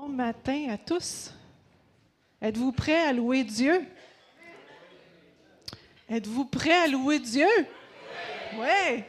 [0.00, 1.30] Bon matin à tous.
[2.40, 3.84] Êtes-vous prêts à louer Dieu?
[6.08, 7.46] Êtes-vous prêts à louer Dieu?
[8.54, 9.04] Oui.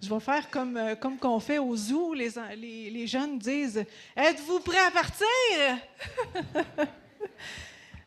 [0.00, 2.14] Je vais faire comme, euh, comme qu'on fait au zoo.
[2.14, 5.26] Les, les, les jeunes disent Êtes-vous prêts à partir?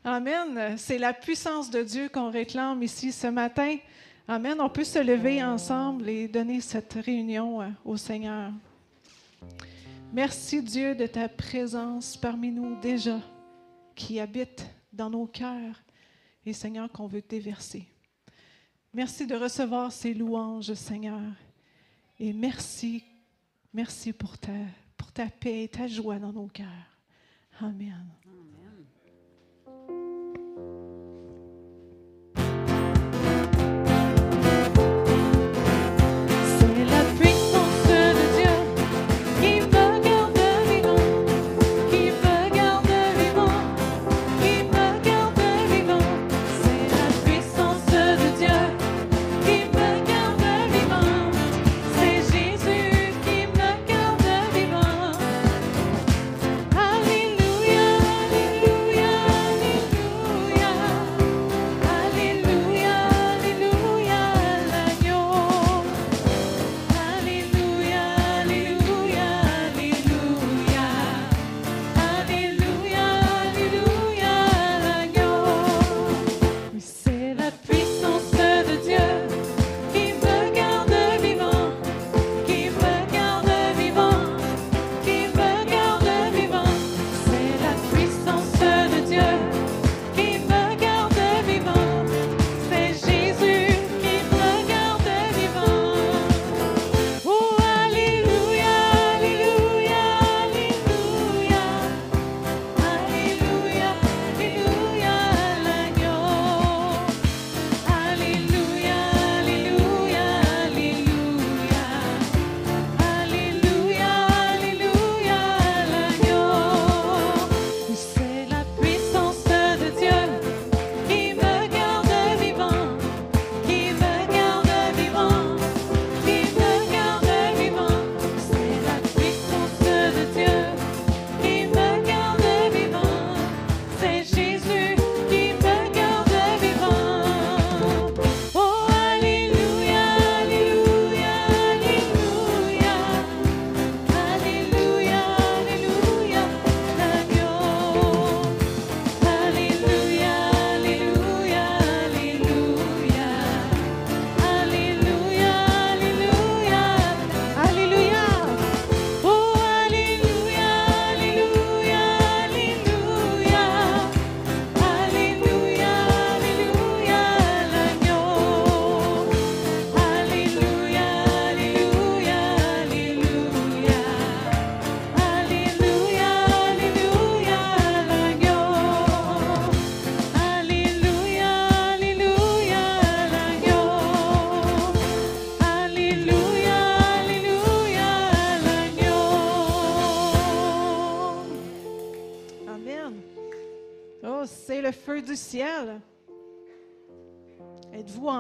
[0.06, 0.78] Amen.
[0.78, 3.76] C'est la puissance de Dieu qu'on réclame ici ce matin.
[4.26, 4.56] Amen.
[4.62, 8.54] On peut se lever ensemble et donner cette réunion euh, au Seigneur.
[10.14, 13.20] Merci Dieu de ta présence parmi nous déjà,
[13.96, 15.84] qui habite dans nos cœurs
[16.46, 17.88] et Seigneur qu'on veut déverser.
[18.94, 21.22] Merci de recevoir ces louanges, Seigneur.
[22.20, 23.04] Et merci,
[23.74, 24.54] merci pour ta,
[24.96, 26.66] pour ta paix et ta joie dans nos cœurs.
[27.60, 28.06] Amen.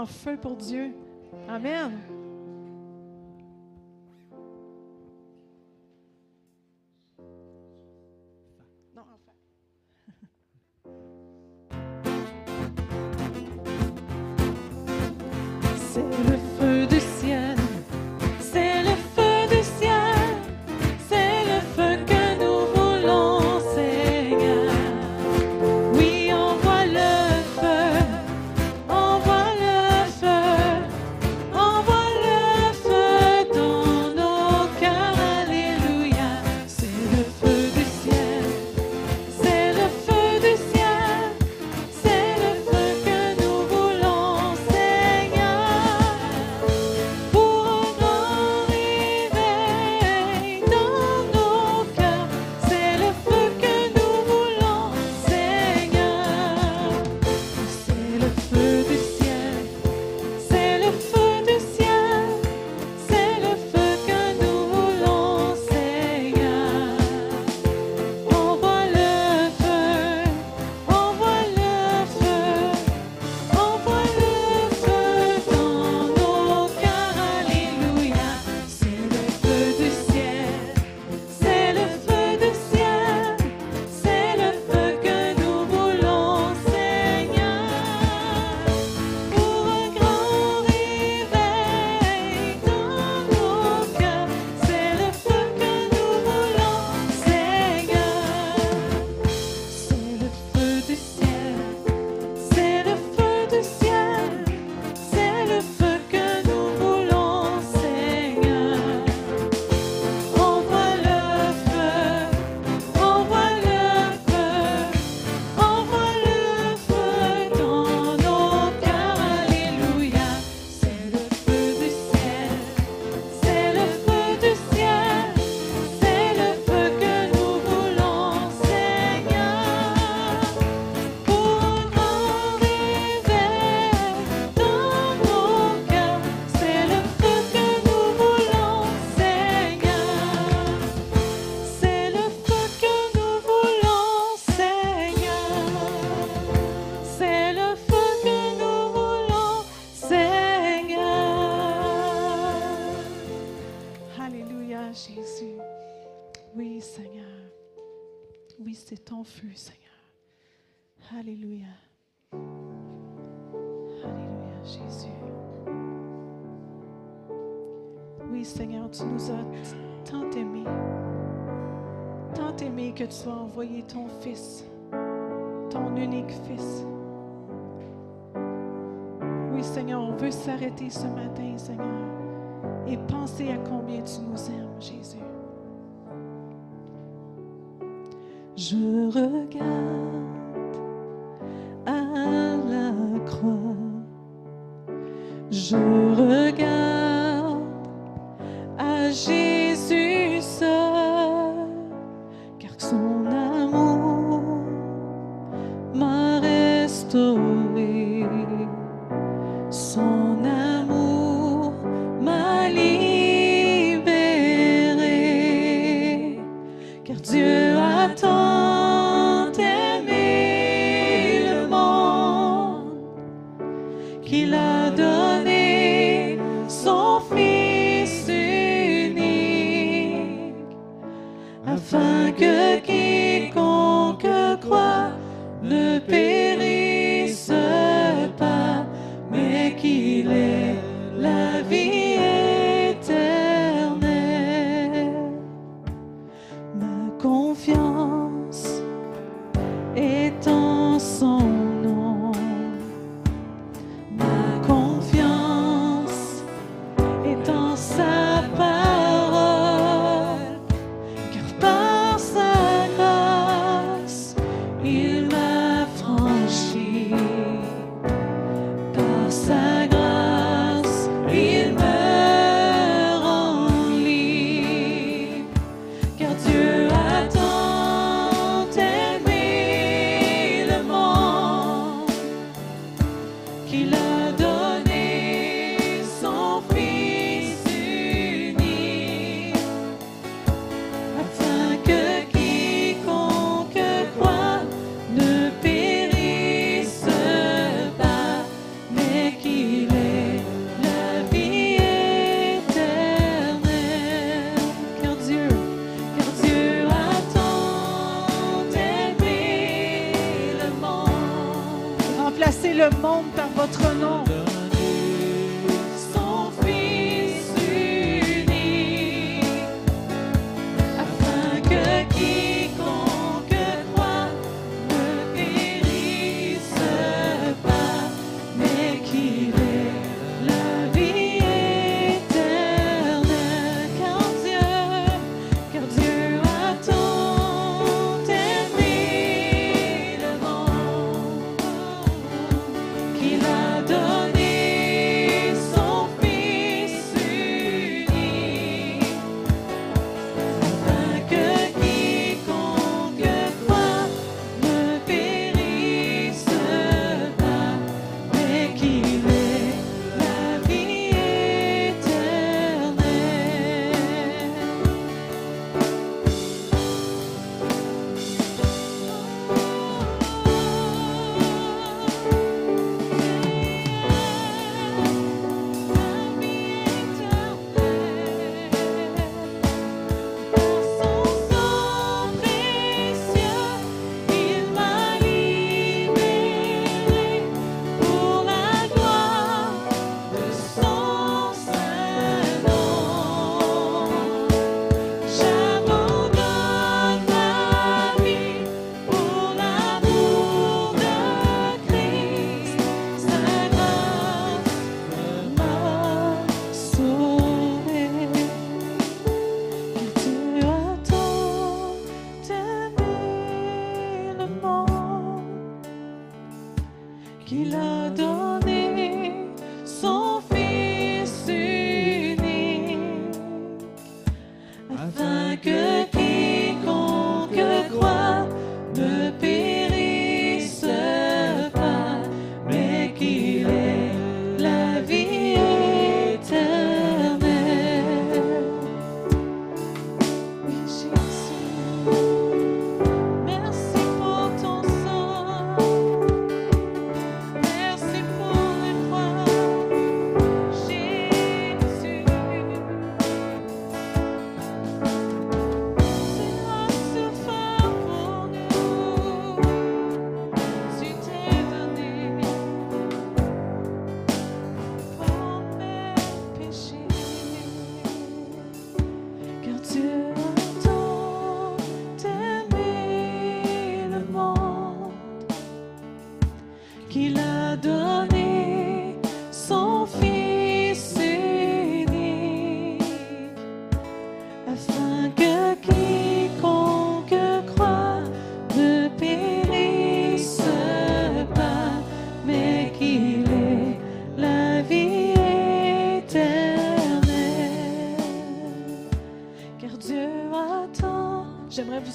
[0.07, 0.91] Feu pour Dieu?
[1.49, 1.94] Amen.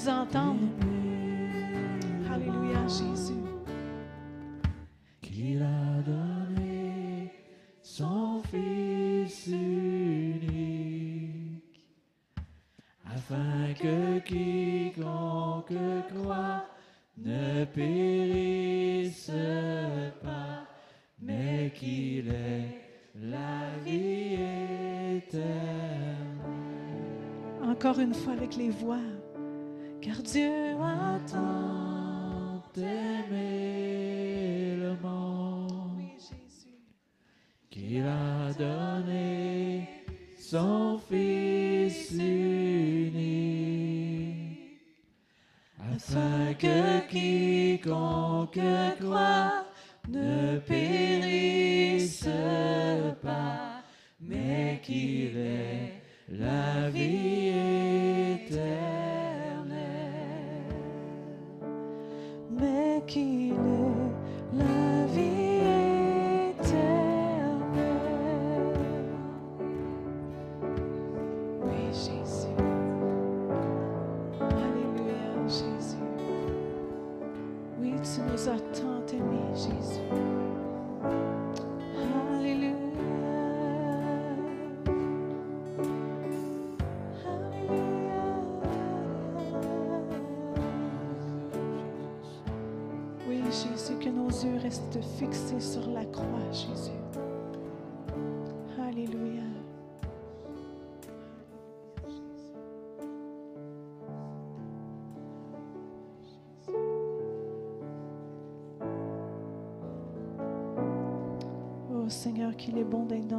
[0.01, 0.59] Vous entendre.
[2.31, 3.33] Alléluia, Jésus.
[5.21, 7.31] qu'il a donné
[7.81, 10.41] son Fils unique,
[13.05, 15.73] afin que quiconque
[16.09, 16.65] croit
[17.17, 19.31] ne périsse
[20.21, 20.65] pas,
[21.21, 22.77] mais qu'il ait
[23.15, 24.37] la vie
[25.17, 25.51] éternelle.
[27.63, 29.20] Encore une fois avec les voix.
[30.21, 30.75] Dieu
[31.27, 31.80] tant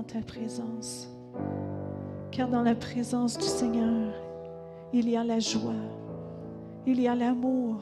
[0.03, 1.09] ta présence.
[2.31, 4.13] Car dans la présence du Seigneur,
[4.93, 5.73] il y a la joie,
[6.87, 7.77] il y a l'amour,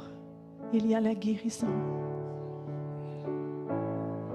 [0.73, 1.67] il y a la guérison.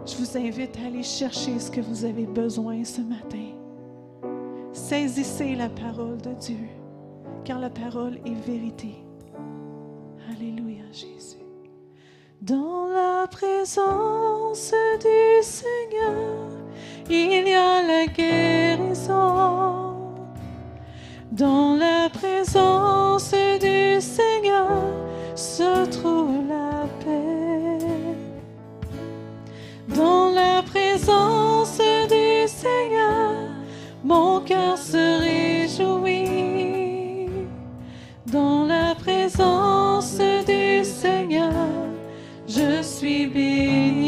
[0.06, 3.54] Je vous invite à aller chercher ce que vous avez besoin ce matin.
[4.72, 6.68] Saisissez la parole de Dieu,
[7.44, 8.96] car la parole est vérité.
[10.32, 11.38] Alléluia, Jésus.
[12.42, 16.65] Dans la présence du Seigneur,
[17.10, 19.96] il y a la guérison.
[21.32, 24.70] Dans la présence du Seigneur
[25.36, 27.86] se trouve la paix.
[29.90, 31.78] Dans la présence
[32.10, 33.34] du Seigneur,
[34.04, 36.36] mon cœur se réjouit.
[38.26, 41.54] Dans la présence du Seigneur,
[42.48, 44.05] je suis béni.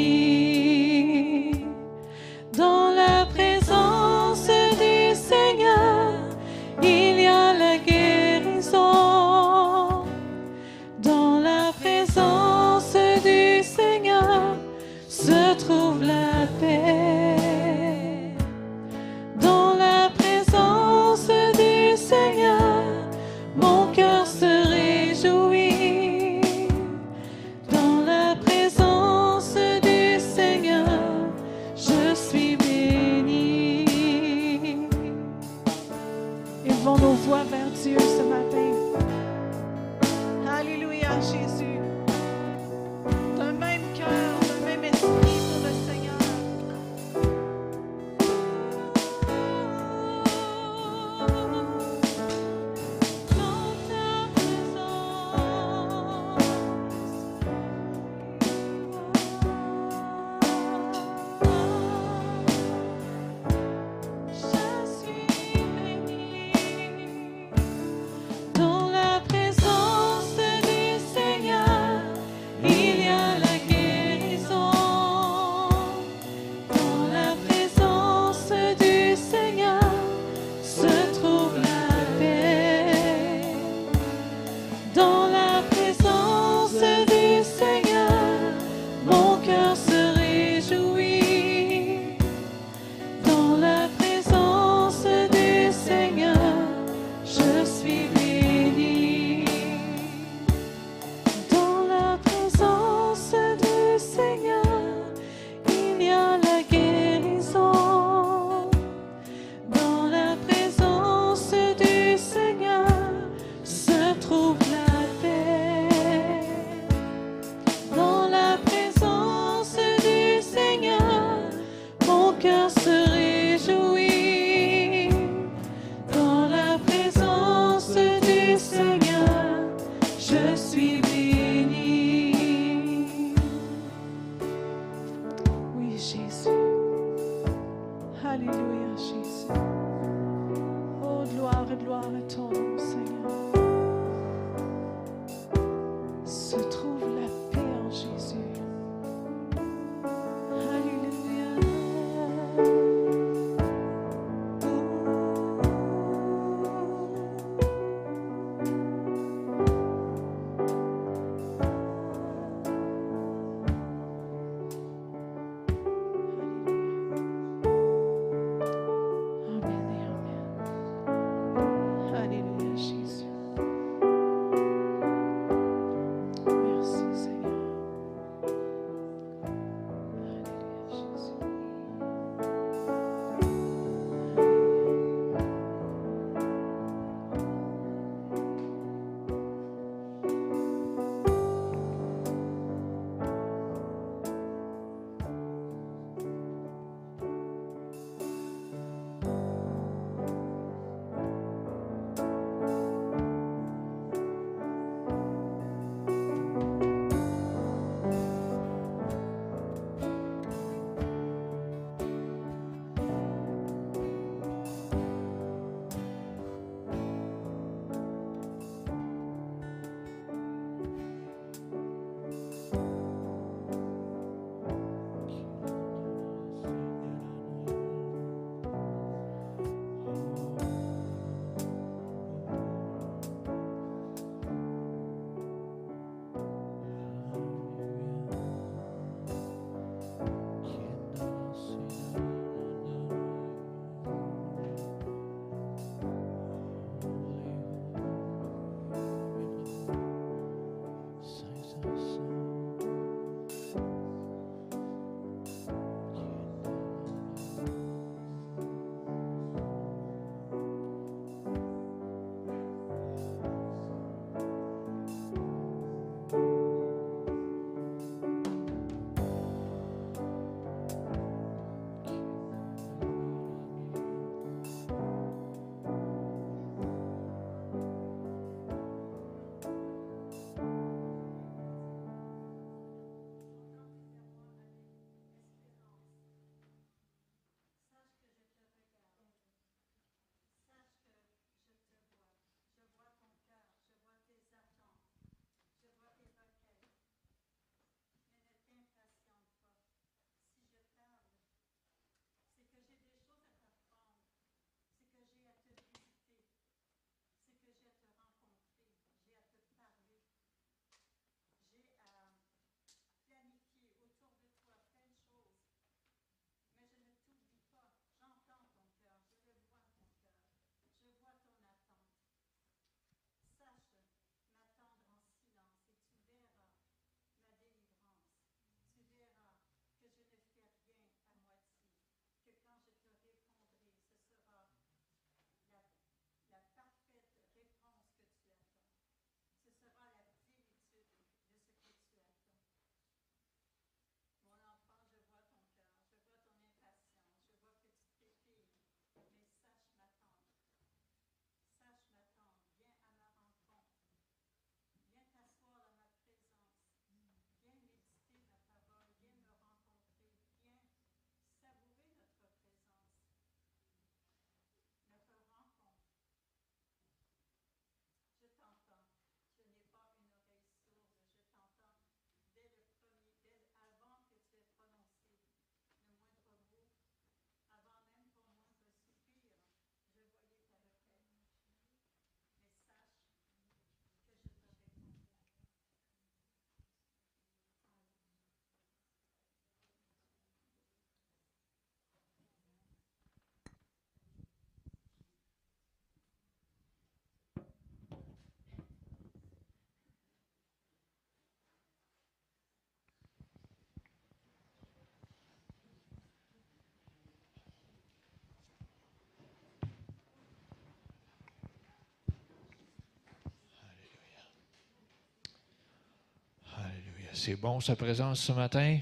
[417.40, 419.00] C'est bon sa présence ce matin?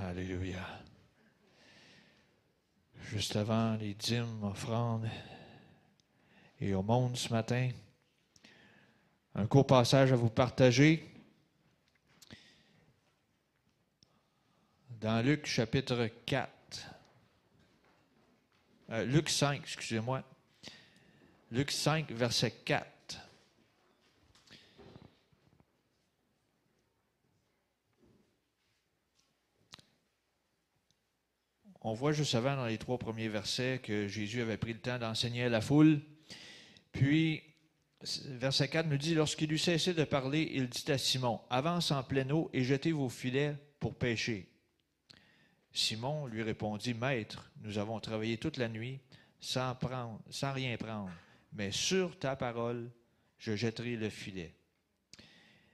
[0.00, 0.66] Alléluia.
[3.10, 5.06] Juste avant les dîmes, offrandes
[6.58, 7.68] et au monde ce matin,
[9.34, 11.06] un court passage à vous partager.
[14.88, 16.50] Dans Luc chapitre 4.
[18.90, 20.24] euh, Luc 5, excusez-moi.
[21.50, 22.86] Luc 5, verset 4.
[31.84, 35.00] On voit juste avant dans les trois premiers versets que Jésus avait pris le temps
[35.00, 36.00] d'enseigner à la foule.
[36.92, 37.42] Puis,
[38.28, 42.04] verset 4 nous dit, lorsqu'il eut cessé de parler, il dit à Simon, avance en
[42.04, 44.48] pleine eau et jetez vos filets pour pêcher.
[45.72, 49.00] Simon lui répondit, Maître, nous avons travaillé toute la nuit
[49.40, 49.76] sans,
[50.52, 51.10] rien prendre,
[51.52, 52.92] mais sur ta parole,
[53.38, 54.54] je jetterai le filet.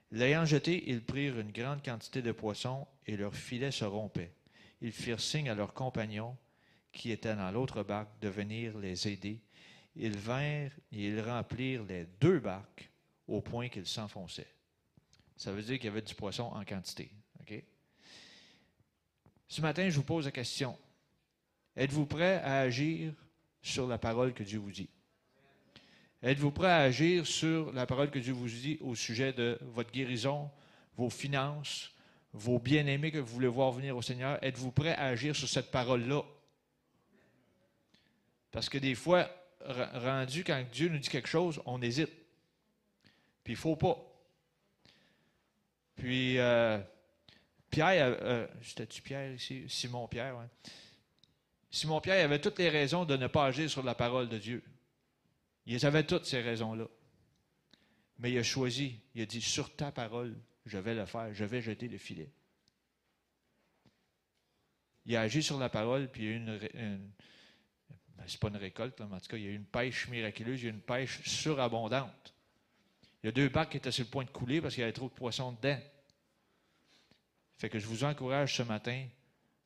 [0.09, 4.33] L'ayant jeté, ils prirent une grande quantité de poissons et leur filet se rompait
[4.81, 6.37] ils firent signe à leurs compagnons
[6.91, 9.41] qui étaient dans l'autre barque de venir les aider.
[9.95, 12.89] Ils vinrent et ils remplirent les deux barques
[13.27, 14.53] au point qu'ils s'enfonçaient.
[15.35, 17.11] Ça veut dire qu'il y avait du poisson en quantité.
[19.51, 20.77] Ce matin, je vous pose la question.
[21.75, 23.13] Êtes-vous prêt à agir
[23.63, 24.89] sur la parole que Dieu vous dit?
[26.21, 29.91] Êtes-vous prêt à agir sur la parole que Dieu vous dit au sujet de votre
[29.91, 30.51] guérison,
[30.95, 31.91] vos finances,
[32.33, 35.71] vos bien-aimés que vous voulez voir venir au Seigneur, êtes-vous prêt à agir sur cette
[35.71, 36.23] parole-là?
[38.51, 39.29] Parce que des fois,
[39.65, 42.11] rendu quand Dieu nous dit quelque chose, on hésite.
[43.43, 43.97] Puis il ne faut pas.
[45.95, 46.79] Puis euh,
[47.69, 48.47] Pierre, euh,
[48.89, 49.65] tu Pierre ici?
[49.67, 50.35] Simon Pierre,
[51.71, 54.63] Simon Pierre avait toutes les raisons de ne pas agir sur la parole de Dieu.
[55.65, 56.87] Il avait toutes ces raisons-là.
[58.17, 61.45] Mais il a choisi, il a dit, sur ta parole, je vais le faire, je
[61.45, 62.29] vais jeter le filet.
[65.05, 66.69] Il a agi sur la parole, puis il y a eu une.
[66.73, 67.11] une
[68.15, 70.07] ben, c'est pas une récolte, mais en tout cas, il y a eu une pêche
[70.09, 72.33] miraculeuse, il y a eu une pêche surabondante.
[73.23, 74.83] Il y a deux barques qui étaient sur le point de couler parce qu'il y
[74.83, 75.79] avait trop de poissons dedans.
[77.57, 79.07] Fait que je vous encourage ce matin,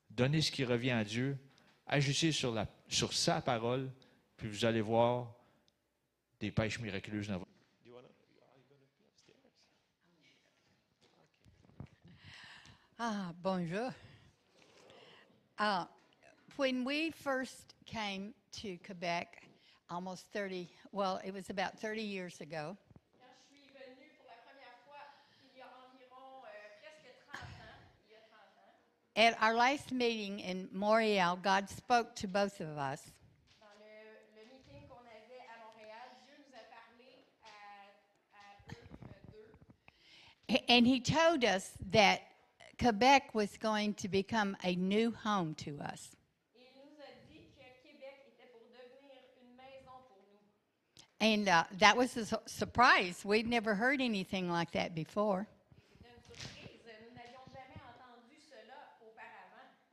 [0.09, 1.37] donnez ce qui revient à Dieu,
[1.85, 2.55] agissez sur,
[2.87, 3.91] sur sa parole,
[4.37, 5.35] puis vous allez voir
[6.39, 7.52] des pêches miraculeuses dans votre
[12.99, 13.93] Ah, bonjour.
[15.57, 15.85] Uh,
[16.57, 19.47] when we first came to Quebec,
[19.89, 22.77] almost 30, well, it was about 30 years ago.
[29.15, 33.01] At our last meeting in Montreal, God spoke to both of us.
[40.67, 42.21] And he told us that
[42.79, 46.15] Quebec was going to become a new home to us.
[51.19, 53.23] And uh, that was a su- surprise.
[53.23, 55.47] We'd never heard anything like that before.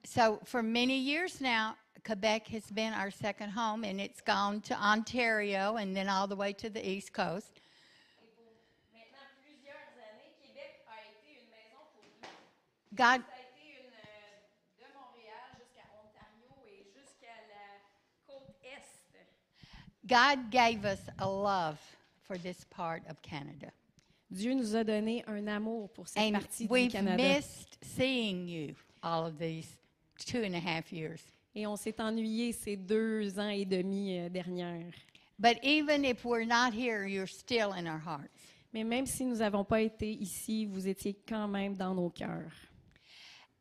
[0.05, 4.75] So, for many years now, Quebec has been our second home, and it's gone to
[4.75, 7.60] Ontario and then all the way to the East Coast.
[12.95, 13.23] God.
[20.07, 21.79] God gave us a love
[22.23, 23.71] for this part of Canada.
[24.33, 27.17] Dieu nous a donné un amour pour cette And partie du we've Canada.
[27.17, 29.69] missed seeing you all of these
[30.19, 31.21] two and a half years.
[31.55, 34.95] Et on s'est ennuyé ces deux ans et demi euh, dernières.
[35.39, 38.31] But even if we're not here, you're still in our hearts.
[38.73, 42.53] Mais même si nous n'avons pas été ici, vous étiez quand même dans nos cœurs.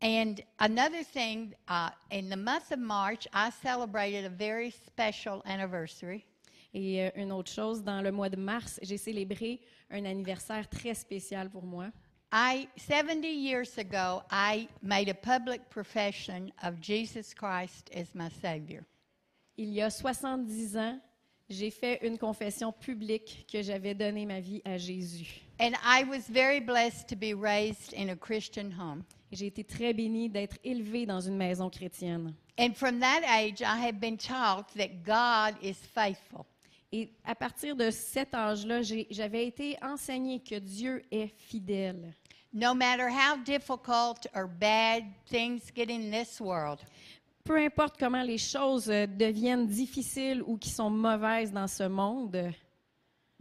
[0.02, 6.26] And another thing, uh, in the month of March, I celebrated a very special anniversary.
[6.74, 9.60] Et euh, une autre chose, dans le mois de mars, j'ai célébré
[9.90, 11.92] un anniversaire très spécial pour moi.
[12.32, 18.86] I 70 years ago, I made a public profession of Jesus Christ as my Savior.
[19.58, 21.00] Il y a 70 ans,
[21.50, 25.42] j'ai fait une confession publique que j'avais donné ma vie à Jésus.
[25.60, 29.04] And I was very blessed to be raised in a Christian home.
[29.32, 32.34] J'ai été très bénie d'être élevée dans une maison chrétienne.
[32.58, 36.46] And from that age, I have been taught that God is faithful.
[36.92, 42.14] Et à partir de cet âge-là, j'avais été enseignée que Dieu est fidèle.
[42.52, 46.80] No matter how difficult or bad things get in this world,
[47.50, 52.52] Peu importe comment les choses euh, deviennent difficiles ou qui sont mauvaises dans ce monde,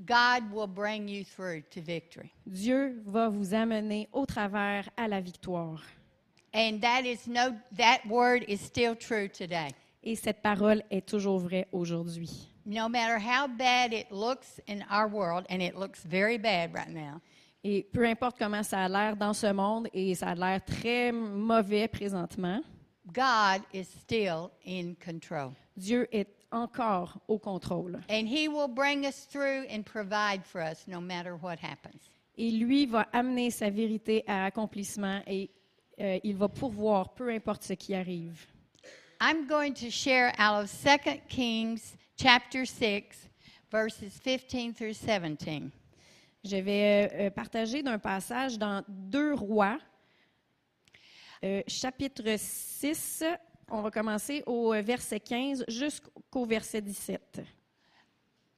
[0.04, 2.32] God will bring you through to victory.
[2.46, 5.82] Dieu va vous amener au travers à la victoire.
[6.54, 9.70] And that is no that word is still true today.
[10.02, 12.48] Et cette parole est toujours vraie aujourd'hui.
[12.64, 16.90] No matter how bad it looks in our world, and it looks very bad right
[16.90, 17.20] now,
[17.64, 21.10] Et peu importe comment ça a l'air dans ce monde, et ça a l'air très
[21.10, 22.62] mauvais présentement,
[23.12, 25.54] God is still in control.
[25.76, 28.00] Dieu est encore au contrôle.
[28.10, 32.10] And He will bring us through and provide for us no matter what happens.
[32.36, 35.50] Et lui va amener sa vérité à accomplissement et
[36.00, 38.46] euh, il va pourvoir peu importe ce qui arrive.
[39.20, 43.28] I'm going to share out of 2 Kings chapter 6,
[43.70, 45.72] verses 15 through 17.
[46.44, 49.78] Je vais euh, euh, partager d'un passage dans Deux Rois,
[51.44, 53.24] euh, chapitre 6.
[53.70, 57.40] On va commencer au euh, verset 15 jusqu'au verset 17.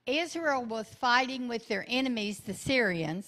[0.07, 3.25] Israel was fighting with their enemies, the Syrians,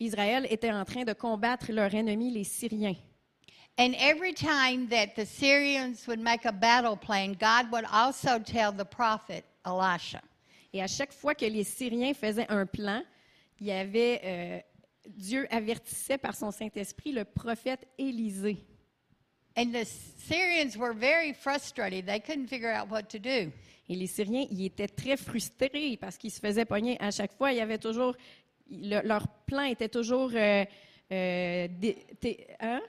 [0.00, 2.96] Israël était en train de combattre leur ennemi, les Syriens.
[3.78, 8.72] and every time that the Syrians would make a battle plan, God would also tell
[8.72, 10.20] the prophet Elisha.
[10.74, 13.02] Et à chaque fois que les Syriens faisaient un plan,
[13.60, 14.60] il y avait euh,
[15.08, 18.64] Dieu avertissait par son Saint-Esprit le prophète Élisée.
[19.56, 22.06] And the Syrians were very frustrated.
[22.06, 23.52] They couldn't figure out what to do.
[23.88, 27.52] Et les Syriens, ils étaient très frustrés parce qu'ils se faisaient pogner à chaque fois.
[27.52, 28.14] Il y avait toujours,
[28.70, 30.64] le- leur plan était toujours euh,
[31.12, 32.80] euh, dé- hein?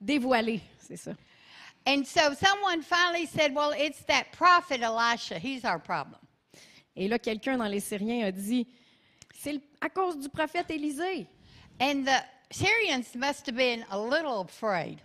[0.00, 1.12] dévoilé, c'est ça.
[1.86, 5.38] And so someone finally said, Well, it's that prophet Elisha.
[5.38, 6.18] He's our problem.
[6.96, 8.66] Et là, quelqu'un dans les Syriens a dit,
[9.34, 11.26] c'est à cause du prophète Élisée.
[11.80, 15.00] And the Syrians must have been a little afraid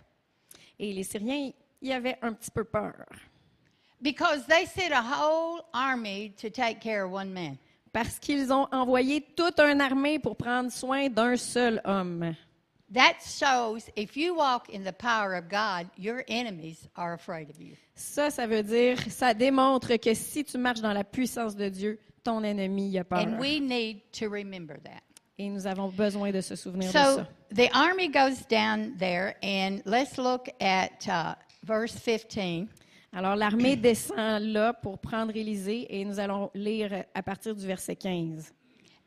[0.78, 3.06] Et les Syriens, ils avaient un petit peu peur
[4.00, 7.58] because they sent a whole army to take care of one man.
[7.92, 12.34] parce qu'ils ont envoyé toute une armée pour prendre soin d'un seul homme.
[12.92, 17.60] That shows if you walk in the power of God, your enemies are afraid of
[17.60, 17.74] you.
[17.94, 21.98] Ça, ça veut dire, ça démontre que si tu marches dans la puissance de Dieu,
[22.22, 23.18] ton ennemi a peur.
[23.18, 25.02] And we need to remember that.
[25.38, 27.26] Et nous avons besoin de se souvenir de So ça.
[27.54, 32.68] the army goes down there, and let's look at uh, verse 15.
[33.12, 37.94] Alors l'armée descend là pour prendre Élysée et nous allons lire à partir du verset
[37.94, 38.52] 15.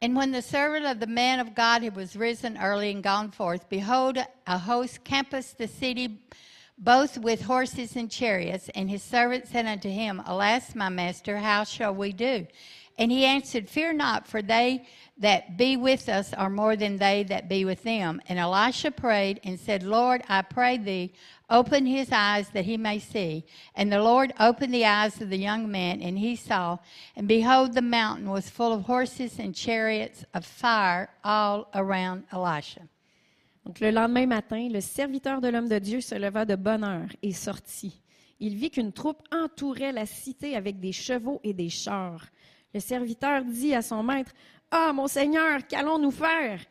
[0.01, 3.29] And when the servant of the man of God had was risen early and gone
[3.29, 4.17] forth, behold,
[4.47, 6.17] a host compassed the city,
[6.79, 8.69] both with horses and chariots.
[8.73, 12.47] And his servant said unto him, Alas, my master, how shall we do?
[13.01, 14.83] And he answered, Fear not, for they
[15.17, 18.21] that be with us are more than they that be with them.
[18.29, 21.13] And Elisha prayed and said, Lord, I pray thee,
[21.49, 23.43] open his eyes that he may see.
[23.73, 26.77] And the Lord opened the eyes of the young man, and he saw.
[27.15, 32.81] And behold, the mountain was full of horses and chariots of fire all around Elisha.
[33.65, 37.09] Donc le lendemain matin, le serviteur de l'homme de Dieu se leva de bonne heure
[37.23, 37.99] et sortit.
[38.39, 42.27] Il vit qu'une troupe entourait la cité avec des chevaux et des chars.
[42.73, 44.31] Le serviteur dit à son maître,
[44.69, 46.61] Ah, mon Seigneur, qu'allons-nous faire?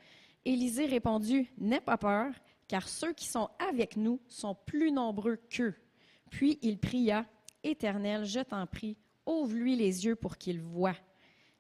[0.45, 2.33] Élisée répondit, N'aie pas peur,
[2.69, 5.75] car ceux qui sont avec nous sont plus nombreux qu'eux.
[6.31, 7.27] Puis il pria,
[7.63, 10.95] Éternel, je t'en prie, ouvre-lui les yeux pour qu'il voie.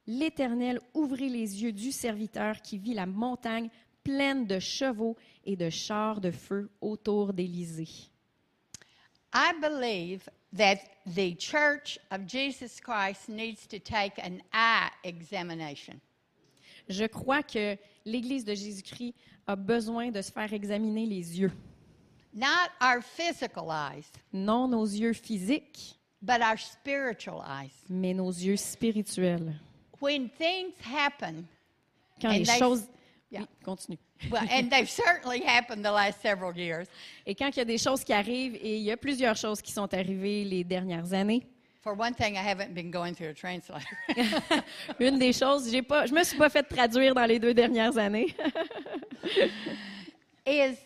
[0.07, 3.69] L'Éternel ouvrit les yeux du serviteur qui vit la montagne
[4.03, 8.11] pleine de chevaux et de chars de feu autour d'Élysée.
[10.53, 16.01] That the church of Jesus Christ needs to take an eye examination.
[16.89, 19.15] Je crois que l'Église de Jésus-Christ
[19.47, 21.53] a besoin de se faire examiner les yeux.
[22.33, 27.73] Not our physical eyes, Non nos yeux physiques, but our spiritual eyes.
[27.89, 29.53] mais nos yeux spirituels.
[30.01, 31.47] When things happen,
[32.21, 32.87] Quand And les they- choses...
[33.31, 33.41] Yeah.
[33.41, 33.99] Oui, continue.
[34.31, 36.89] well, and they've certainly happened the last several years.
[37.27, 39.63] Et quand il y a des choses qui arrivent, et il y a plusieurs choses
[39.63, 41.47] qui sont arrivées les dernières années,
[41.83, 43.81] For one thing, I haven't been going through a translator.
[45.01, 47.97] une des choses, j'ai pas, je me suis pas fait traduire dans les deux dernières
[47.97, 48.35] années.
[50.47, 50.77] is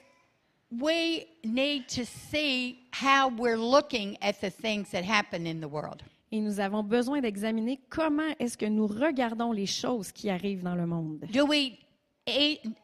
[0.71, 6.03] we need to see how we're looking at the things that happen in the world.
[6.31, 10.75] Et nous avons besoin d'examiner comment est-ce que nous regardons les choses qui arrivent dans
[10.77, 11.25] le monde.
[11.33, 11.73] Do we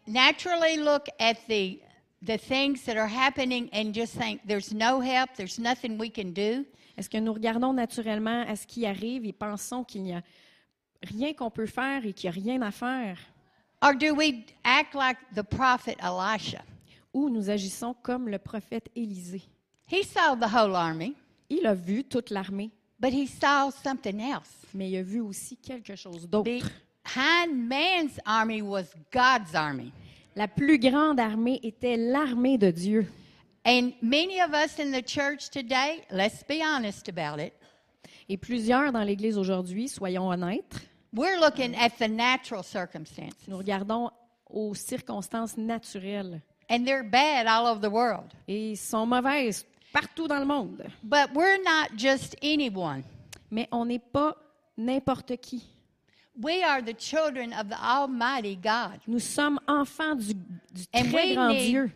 [0.07, 1.81] naturally look at the
[2.23, 6.33] the things that are happening and just think there's no help, there's nothing we can
[6.33, 6.67] do?
[6.99, 10.23] Est-ce que nous regardons naturellement à ce qui arrive et pensons qu'il n'y a
[11.03, 13.17] rien qu'on peut faire et qu'il n'y a rien à faire?
[13.83, 16.63] Or do we act like the prophet Elisha?
[17.15, 19.43] Ou nous agissons comme le prophète Élisée?
[19.91, 21.15] He saw the whole army,
[21.49, 24.67] Il a vu toute l'armée, but he saw something else.
[24.75, 26.71] mais il a vu aussi quelque chose d'autre.
[27.49, 29.93] Man's army was God's army.
[30.37, 33.07] La plus grande armée était l'armée de Dieu.
[33.65, 37.53] And many of us in the church today, let's be honest about it,
[38.29, 43.35] Et plusieurs dans l'Église aujourd'hui, soyons honnêtes, we're looking at the natural circumstances.
[43.49, 44.11] nous regardons
[44.49, 48.33] aux circonstances naturelles And they're bad all over the world.
[48.49, 50.85] et sont mauvaises partout dans le monde.
[51.03, 53.03] But we're not just anyone.
[53.51, 54.37] Mais on n'est pas
[54.79, 55.65] n'importe qui.
[56.43, 61.13] We are the children of the Almighty God Nous sommes enfants du, du And très
[61.15, 61.93] we grand need- Dieu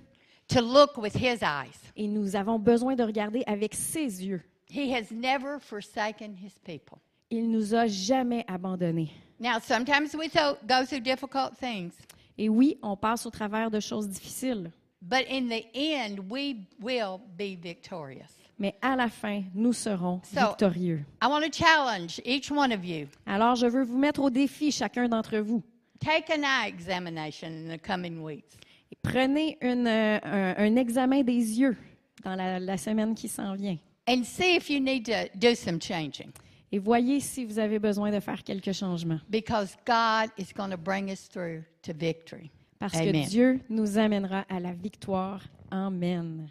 [0.48, 1.78] to look with His eyes.
[1.96, 4.42] et nous avons besoin de regarder avec ses yeux.
[4.68, 6.98] He has never forsaken His people.
[7.30, 9.11] Il nous a jamais abandonnés.
[9.40, 11.92] Now, sometimes we go through difficult things,
[12.37, 17.20] Et oui, on passe au travers de choses difficiles, but in the end, we will
[17.37, 18.30] be victorious.
[18.59, 21.05] Mais à la fin, nous serons So- victorieux.
[21.23, 23.07] I want to challenge each one of you.
[23.27, 25.62] Alors, je veux vous mettre au défi, chacun d'entre vous.
[26.01, 28.45] Take an eye examination in the coming weeks.
[28.93, 31.77] Et prenez une, euh, un, un examen des yeux
[32.23, 33.77] dans la, la semaine qui s'en vient.
[34.07, 36.31] and see if you need to do some changing
[36.71, 39.19] Et voyez si vous avez besoin de faire quelques changements.
[39.31, 42.51] because God is going to bring us through to victory.
[42.79, 43.25] Parce Amen.
[43.25, 45.40] que Dieu nous amènera à la victoire.
[45.71, 46.49] Amen.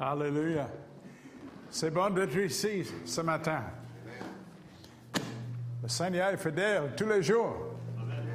[0.00, 0.68] Alléluia.
[1.70, 3.62] C'est bon d'être ici ce matin.
[5.82, 7.56] Le Seigneur est fidèle tous les jours.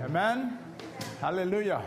[0.04, 0.54] Amen.
[1.22, 1.82] Hallelujah.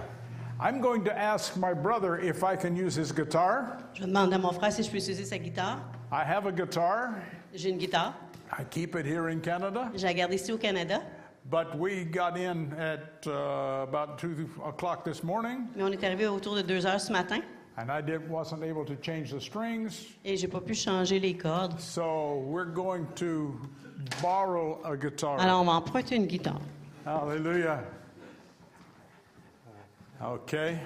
[0.61, 3.79] I'm going to ask my brother if I can use his guitar.
[3.95, 5.79] Je vais demander à mon frère si je peux utiliser sa guitare.
[6.13, 7.15] I have a guitar.
[7.53, 8.15] J'ai une guitare.
[8.57, 11.01] I keep it here in Canada, Je la garde ici au Canada.
[11.51, 16.27] but we got in at uh, about two o'clock this morning, Mais on est arrivé
[16.29, 17.41] autour de 2 heures ce matin
[17.77, 20.07] and I did, wasn't able to change the strings.
[20.25, 21.79] et j'ai pas pu changer les cordes.
[21.81, 23.59] So we're going to
[24.23, 25.39] borrow a guitar.
[25.41, 26.61] Alors on va emprunter une guitare.
[27.05, 27.85] Hallelujah.
[30.23, 30.79] Okay.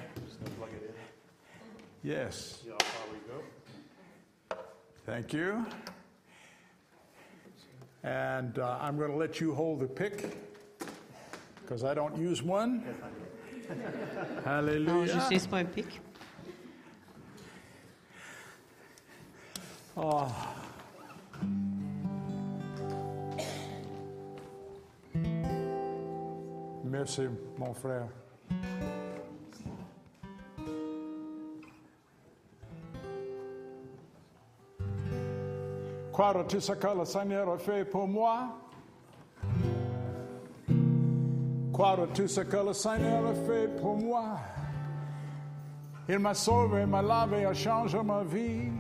[2.03, 2.65] Yes.
[5.05, 5.65] Thank you.
[8.03, 10.37] And uh, I'm going to let you hold the pick
[11.61, 12.83] because I don't use one.
[13.69, 15.13] Non, Hallelujah.
[15.13, 16.01] j'utilise pas un pic.
[26.85, 27.29] Merci,
[27.59, 28.07] mon frère.
[36.13, 38.49] Crois-tu ce que le Seigneur a fait pour moi?
[41.73, 44.39] Crois-tu ce que le Seigneur a fait pour moi?
[46.09, 48.73] Il m'a sauvé, m'a lavé, a changé ma vie,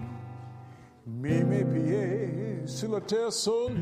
[1.21, 3.77] mis mes pieds sur la terre solide.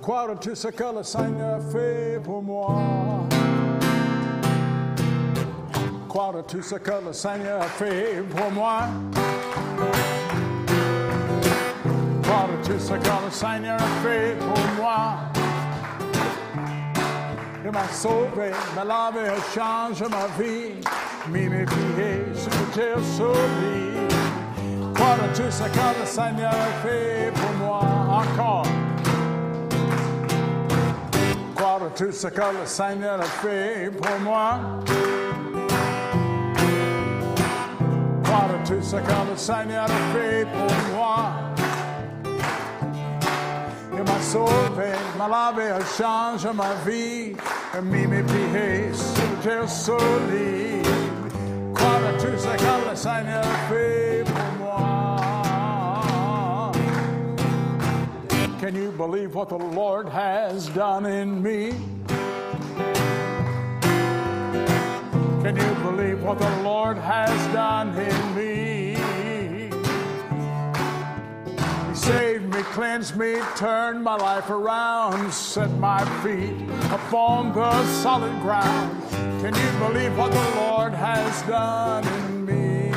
[0.00, 2.80] Crois-tu ce que le Seigneur fait pour moi?
[6.08, 8.80] Crois-tu ce que le Seigneur fait pour moi?
[12.22, 15.16] Crois-tu ce que le Seigneur fait pour moi?
[17.62, 20.80] Il m'a sauvé, m'a lavé, a changé ma vie,
[21.28, 24.13] mis mes pieds sur la
[25.04, 25.34] terre solide.
[25.34, 26.52] Crois-tu ce que le Seigneur
[26.82, 27.80] fait pour moi?
[28.08, 28.66] Encore?
[31.54, 34.58] Crois-tu ce que le Seigneur a fait pour moi?
[38.24, 41.32] Crois-tu ce que le Seigneur a fait pour moi?
[43.96, 47.36] Il m'a sauvé, m'a lavé, a changé ma vie,
[47.76, 50.86] a mis mes pieds sur la terre solide.
[51.74, 54.24] Crois-tu ce que le Seigneur a fait
[58.64, 61.72] Can you believe what the Lord has done in me?
[65.42, 68.94] Can you believe what the Lord has done in me?
[71.90, 78.32] He saved me, cleansed me, turned my life around, set my feet upon the solid
[78.40, 79.02] ground.
[79.42, 82.92] Can you believe what the Lord has done in me?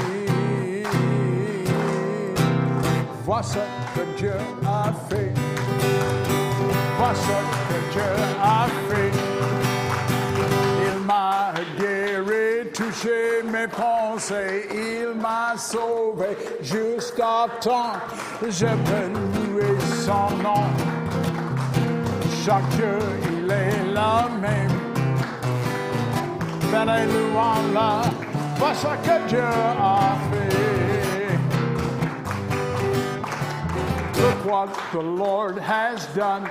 [3.26, 3.60] Vois ce
[3.94, 5.47] que Dieu a fait.
[7.92, 8.02] Dieu
[8.42, 8.68] a.
[10.86, 16.36] Il m'a guéri, touché mes pensées, il m'a sauvé
[17.62, 17.94] temps.
[18.44, 20.66] Je peux louer son nom.
[22.44, 23.00] Chaque Dieu,
[23.32, 24.72] il est le même.
[26.72, 27.90] Ben et louons-le,
[28.58, 30.68] vois ce que Dieu a fait.
[34.20, 36.48] Look what the Lord has done.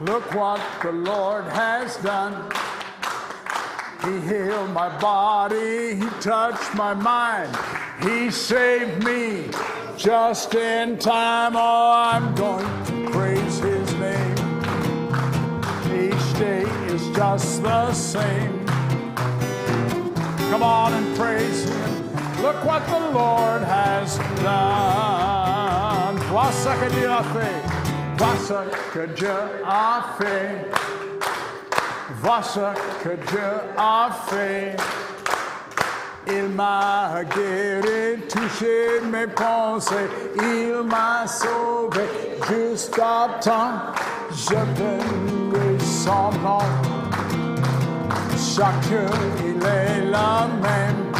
[0.00, 2.50] Look what the Lord has done.
[4.04, 7.56] He healed my body, He touched my mind,
[8.00, 9.50] He saved me
[9.96, 11.54] just in time.
[11.56, 14.36] Oh, I'm going to praise his name.
[15.86, 18.64] Each day is just the same.
[20.50, 22.12] Come on and praise him.
[22.40, 26.18] Look what the Lord has done.
[26.30, 26.88] Voici que
[28.18, 28.24] Fait.
[28.24, 28.52] Voici
[28.92, 29.28] que Dieu
[29.64, 30.70] a fait.
[32.20, 32.60] Voici
[33.02, 34.76] que Dieu a fait.
[36.26, 42.02] Il m'a guéri, touché mes pensées, il m'a sauvé
[42.48, 43.94] juste à temps.
[44.30, 46.58] Je bénirai son nom.
[48.36, 51.12] Chaque il est le même.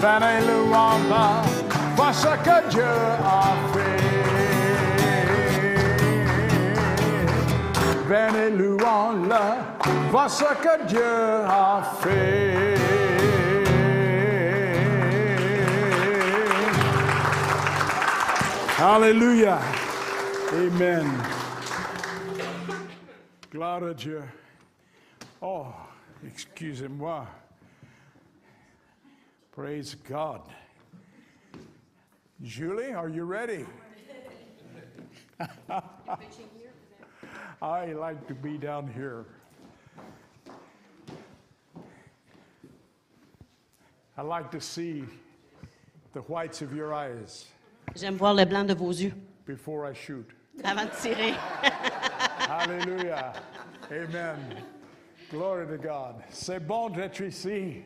[0.00, 1.46] Venez louange,
[1.96, 3.91] vois ce que Dieu a fait.
[8.06, 9.28] Venez louange,
[10.10, 12.74] vois ce que Dieu a fait.
[18.78, 19.60] Alléluia.
[20.52, 21.06] Amen.
[23.50, 24.22] Gloire à Dieu.
[25.40, 25.66] Oh,
[26.26, 27.26] excusez-moi.
[29.52, 30.40] Praise God.
[32.42, 33.64] Julie, are you ready?
[37.62, 39.24] I like to be down here.
[44.18, 45.04] I like to see
[46.12, 47.46] the whites of your eyes
[47.94, 49.12] J'aime voir le blanc de vos yeux
[49.46, 50.26] before I shoot.
[50.64, 51.30] avant de tirer.
[52.48, 53.32] Hallelujah.
[53.92, 54.38] Amen.
[55.30, 56.16] Glory to God.
[56.30, 57.82] C'est bon d'être ici.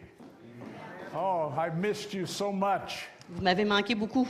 [1.15, 3.09] Oh, I missed you so much.
[3.29, 4.27] Vous m'avez manqué beaucoup.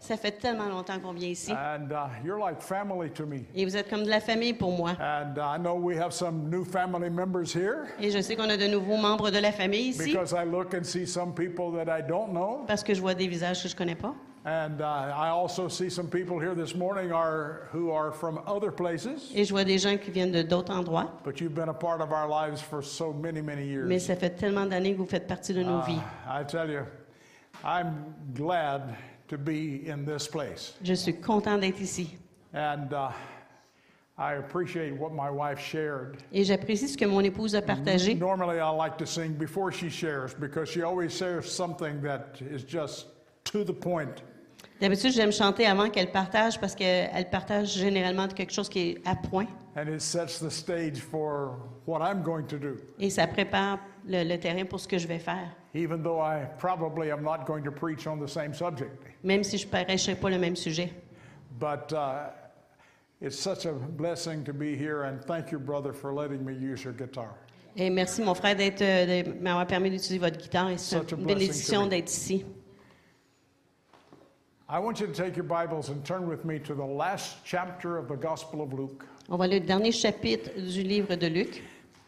[0.00, 1.52] Ça fait tellement longtemps qu'on vient ici.
[1.52, 3.46] And uh, you're like family to me.
[3.54, 4.90] Et vous êtes comme de la famille pour moi.
[5.00, 8.50] And uh, I know we have some new family members here Et je sais qu'on
[8.50, 10.12] a de nouveaux membres de la famille ici.
[10.12, 12.64] because I look and see some people that I don't know.
[12.66, 14.14] Parce que je vois des visages que je connais pas.
[14.46, 18.70] And uh, I also see some people here this morning are, who are from other
[18.70, 19.32] places.
[19.34, 21.10] Et je vois des gens qui viennent de d'autres endroits.
[21.24, 23.88] But you've been a part of our lives for so many, many years.
[23.88, 26.00] Mais ça fait tellement d'années que vous faites partie de nos vies.
[26.28, 26.86] I tell you,
[27.64, 28.94] I'm glad
[29.26, 30.74] to be in this place.
[30.80, 32.16] Je suis content d'être ici.
[32.54, 33.10] And uh,
[34.16, 36.18] I appreciate what my wife shared.
[36.32, 38.14] Et j'apprécie ce que mon épouse a partagé.
[38.16, 42.62] Normally, I like to sing before she shares because she always shares something that is
[42.62, 43.06] just
[43.46, 44.22] to the point.
[44.80, 49.16] D'habitude, j'aime chanter avant qu'elle partage parce qu'elle partage généralement quelque chose qui est à
[49.16, 49.46] point.
[49.74, 51.56] And it sets the stage for
[51.86, 52.76] what I'm going to do.
[52.98, 55.50] Et ça prépare le, le terrain pour ce que je vais faire.
[55.74, 58.90] Even though I probably am not going to preach on the same subject.
[59.22, 60.92] Même si je ne prêcherai pas le même sujet.
[61.58, 62.30] But uh,
[63.20, 66.84] it's such a blessing to be here, and thank you, brother, for letting me use
[66.84, 67.34] your guitar.
[67.76, 70.70] Et merci, mon frère, d'être, euh, de m'avoir permis d'utiliser votre guitare.
[70.76, 72.44] C'est une bénédiction d'être ici.
[74.68, 77.96] I want you to take your Bibles and turn with me to the last chapter
[77.98, 81.62] of the Gospel of Luke, On va le dernier chapitre du livre de Luc,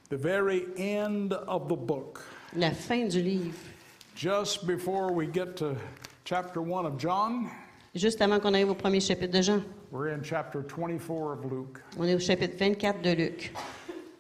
[0.08, 2.20] the very end of the book.
[2.56, 3.54] la fin du livre.
[4.16, 5.76] Just before we get to
[6.24, 7.48] chapter 1 of John,
[7.94, 9.62] Juste avant qu'on arrive au premier chapitre de Jean.
[9.92, 11.80] we're in chapter 24 of Luke.
[11.96, 13.52] On est au chapitre 24 de Luc.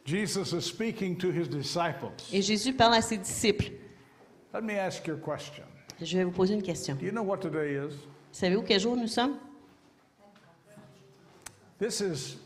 [0.04, 2.12] Jesus is speaking to his disciples.
[2.32, 3.72] Et Jésus parle à ses disciples.
[4.54, 5.64] Let me ask you a question.
[6.00, 6.94] Je vais vous poser une question.
[6.94, 7.94] Do you know what today is?
[8.32, 9.36] Savez-vous quel jour nous sommes?
[11.78, 12.36] This is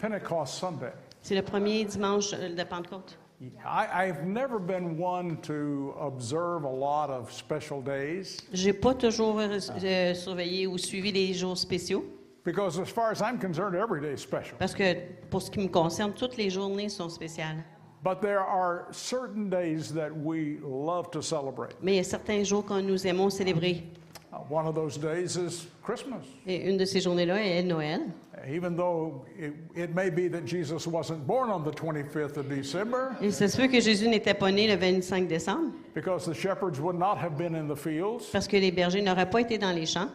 [0.00, 0.92] Pentecost Sunday.
[1.22, 3.16] C'est le premier dimanche euh, de Pentecôte.
[3.64, 9.38] I, I've never been one to observe a lot of special days J'ai pas toujours
[9.38, 12.04] euh, euh, surveillé ou suivi les jours spéciaux
[12.44, 14.56] because, as far as I'm concerned, every day is special.
[14.58, 14.94] parce que
[15.30, 17.62] pour ce qui me concerne, toutes les journées sont spéciales.
[18.02, 21.74] But there are certain days that we love to celebrate.
[21.82, 23.84] Mais il y a certains jours que nous aimons célébrer.
[24.30, 26.22] Uh, one of those days is Christmas.
[26.46, 28.02] Et une de ces journées-là est Noël.
[28.46, 33.16] Even though it, it may be that Jesus wasn't born on the 25th of December,
[33.22, 36.78] Et ça se peut que Jésus n'était pas né le 25 décembre because the shepherds
[36.78, 39.72] would not have been in the fields, parce que les bergers n'auraient pas été dans
[39.74, 40.10] les champs,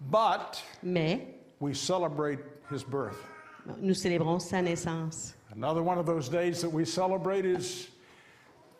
[0.00, 1.20] but mais
[1.60, 2.40] we celebrate
[2.72, 3.16] his birth.
[3.80, 5.34] nous célébrons sa naissance.
[5.54, 7.90] Another one of those days that we celebrate is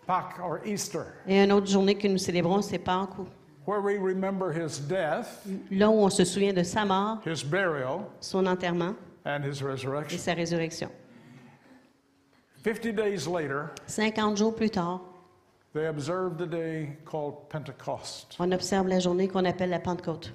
[0.09, 3.11] Pâques or Easter, Et une autre journée que nous célébrons, c'est Pâques,
[3.67, 7.43] où- where we remember his death, là où on se souvient de sa mort, his
[7.45, 8.95] burial, son enterrement
[9.25, 10.91] and his et sa résurrection.
[12.65, 15.01] 50 days later, 50 jours plus tard,
[15.75, 18.37] they observed a day called Pentecost.
[18.39, 20.33] on observe la journée qu'on appelle la Pentecôte.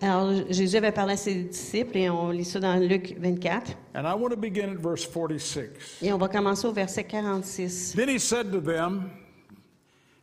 [0.00, 3.72] Alors, Jésus avait parlé à ses disciples et on lit ça dans Luc 24.
[3.96, 6.02] And I want to begin at verse 46.
[6.02, 7.94] Et on va commencer au verset 46.
[7.94, 9.10] Then he said to them,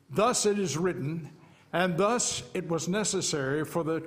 [0.09, 1.29] Thus it is written,
[1.73, 4.01] and thus it was necessary for the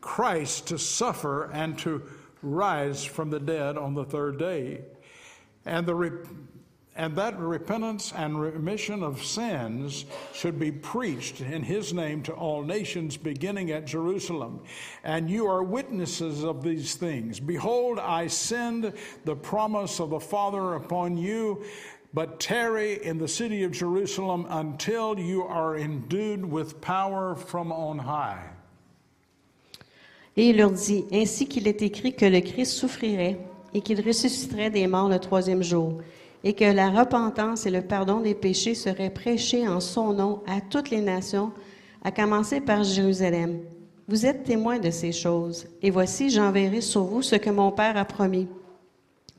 [0.00, 2.00] Christ to suffer and to
[2.42, 4.80] rise from the dead on the third day,
[5.66, 6.10] and the re-
[6.96, 12.62] and that repentance and remission of sins should be preached in his name to all
[12.62, 14.60] nations, beginning at Jerusalem.
[15.04, 17.38] And you are witnesses of these things.
[17.38, 18.92] Behold, I send
[19.24, 21.64] the promise of the Father upon you,
[22.12, 27.98] but tarry in the city of Jerusalem until you are endued with power from on
[27.98, 28.50] high.
[30.36, 33.38] Et il leur dit, Ainsi qu'il est écrit que le Christ souffrirait
[33.74, 36.00] et qu'il ressusciterait des morts le troisième jour,
[36.44, 40.60] et que la repentance et le pardon des péchés seraient prêchés en son nom à
[40.60, 41.52] toutes les nations,
[42.02, 43.60] à commencer par Jérusalem.
[44.08, 47.96] Vous êtes témoins de ces choses, et voici, j'enverrai sur vous ce que mon Père
[47.96, 48.48] a promis.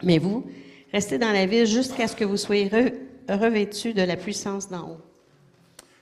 [0.03, 0.45] Mais vous,
[0.93, 2.93] restez dans la ville jusqu'à ce que vous soyez re-
[3.27, 5.01] revêtus de la puissance d'en haut.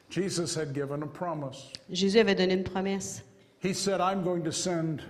[0.10, 1.72] Jesus had given a promise.
[1.92, 3.24] Jésus avait donné une promesse.
[3.64, 5.02] He said, I'm going to send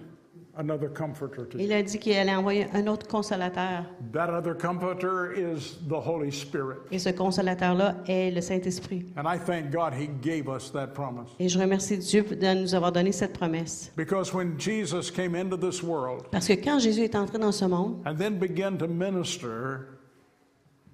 [0.59, 1.57] another comforter to.
[1.57, 3.85] Il a dit qu'il allait envoyer un autre consolateur.
[4.11, 6.77] That other comforter is the Holy Spirit.
[6.91, 9.05] Et ce consolateur-là est le Saint-Esprit.
[9.17, 11.29] And I thank God he gave us that promise.
[11.39, 13.91] Et je remercie Dieu de nous avoir donné cette promesse.
[13.95, 17.65] Because when Jesus came into this world Parce que quand Jésus est entré dans ce
[17.65, 19.87] monde and then began to minister,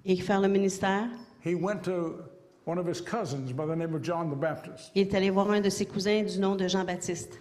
[0.04, 1.08] et faire le ministère,
[1.44, 2.14] he went to
[2.64, 4.92] one of his cousins by the name of John the Baptist.
[4.94, 7.40] il est allé voir un de ses cousins du nom de Jean-Baptiste.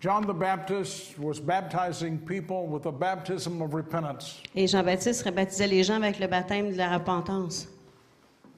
[0.00, 4.40] John the Baptist was baptizing people with a baptism of repentance.
[4.56, 7.68] Et Jean-Baptiste rebaptisait les gens avec le baptême de la repentance.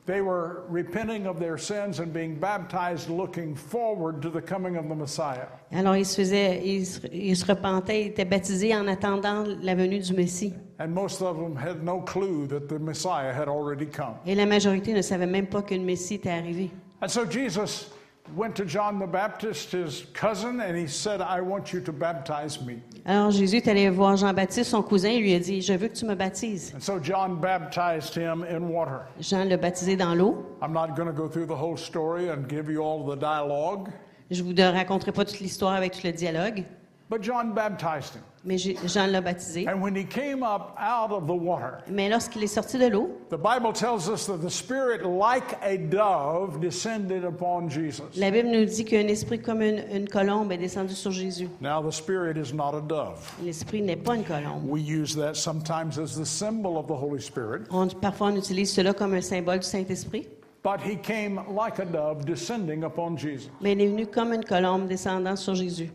[0.06, 4.88] They were repenting of their sins and being baptized looking forward to the coming of
[4.88, 5.48] the Messiah.
[5.72, 9.74] Alors, il se faisait, il se, il se repentait, il était baptisé en attendant la
[9.74, 10.54] venue du Messie.
[10.78, 14.14] And most of them had no clue that the Messiah had already come.
[14.26, 16.70] Et la majorité ne savait même pas que le Messie était arrivé.
[17.00, 17.90] And so Jesus
[18.34, 22.60] went to John the Baptist, his cousin, and he said, I want you to baptize
[22.60, 22.80] me.
[23.04, 25.94] Alors, Jésus est allé voir Jean-Baptiste, son cousin, et lui a dit, je veux que
[25.96, 26.72] tu me baptises.
[26.74, 29.06] And so John baptized him in water.
[29.20, 30.46] Jean l'a baptisé dans l'eau.
[30.62, 33.88] I'm not going to go through the whole story and give you all the dialogue,
[34.30, 36.64] Je vous raconterai pas toute l'histoire avec tout le dialogue,
[37.12, 38.22] but John baptized him.
[38.42, 39.68] mais Jean l'a baptisé.
[39.68, 43.10] And when he came up out of the water, Mais lorsqu'il est sorti de l'eau,
[43.28, 48.16] the Bible tells us that the Spirit, like a dove, descended upon Jesus.
[48.16, 51.48] la Bible nous dit qu'un esprit comme une, une colombe est descendu sur Jésus.
[51.60, 53.20] Now, the Spirit is not a dove.
[53.44, 54.64] L'esprit n'est pas une colombe.
[54.66, 58.72] We use that sometimes as the symbol of the Holy Spirit, On- parfois, on utilise
[58.72, 60.26] cela comme un symbole du Saint-Esprit,
[60.64, 63.50] but he came like a dove descending upon Jesus.
[63.60, 65.90] mais il est venu comme une colombe descendant sur Jésus.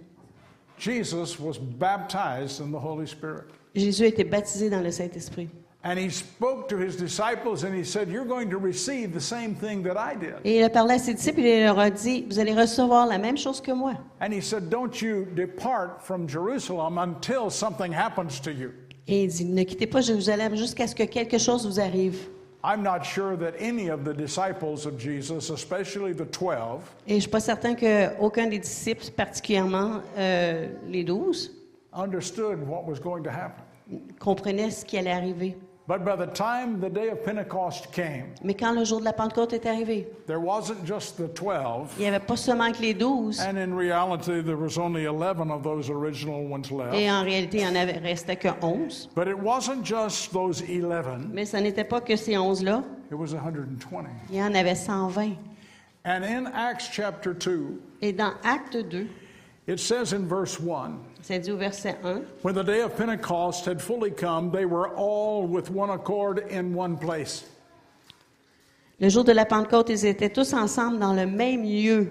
[0.78, 3.46] Jesus was baptized in the Holy Spirit.
[3.76, 5.50] Jésus a été baptisé dans le Saint-Esprit.
[5.84, 9.56] And he spoke to his disciples and he said, You're going to receive the same
[9.56, 10.36] thing that I did.
[10.44, 13.08] Et il a parlé à ses disciples et il leur a dit, vous allez recevoir
[13.08, 13.94] la même chose que moi.
[14.20, 18.72] And he said, Don't you depart from Jerusalem until something happens to you.
[19.08, 22.28] Et il dit, ne quittez pas Jérusalem jusqu'à ce que quelque chose vous arrive.
[22.70, 27.16] I'm not sure that any of the disciples of Jesus, especially the 12, Et je
[27.16, 31.52] ne suis pas certain qu'aucun des disciples, particulièrement euh, les douze,
[31.94, 33.64] understood what was going to happen.
[34.20, 35.56] comprenaient ce qui allait arriver.
[35.88, 39.14] But by the time the day of Pentecost came, Mais quand le jour de la
[39.14, 42.94] Pentecôte est arrivé, there wasn't just the 12, il n'y avait pas seulement que les
[42.94, 46.94] douze, and in reality, there was only 11 of those original ones left.
[46.94, 49.08] et en réalité, il en avait, restait que onze.
[49.16, 53.28] But it wasn't just those 11, Mais ce n'était pas que ces onze-là, it was
[53.34, 54.10] 120.
[54.30, 55.38] il y en avait 120.
[56.04, 59.08] And in Acts chapter 2, Et dans Acte 2,
[59.68, 63.66] it says in verse 1 c'est dit au verset 1, When the day of Pentecost
[63.66, 67.44] had fully come, they were all with one accord in one place.
[69.00, 72.10] le jour de la Pentecôte, ils étaient tous ensemble dans le même lieu.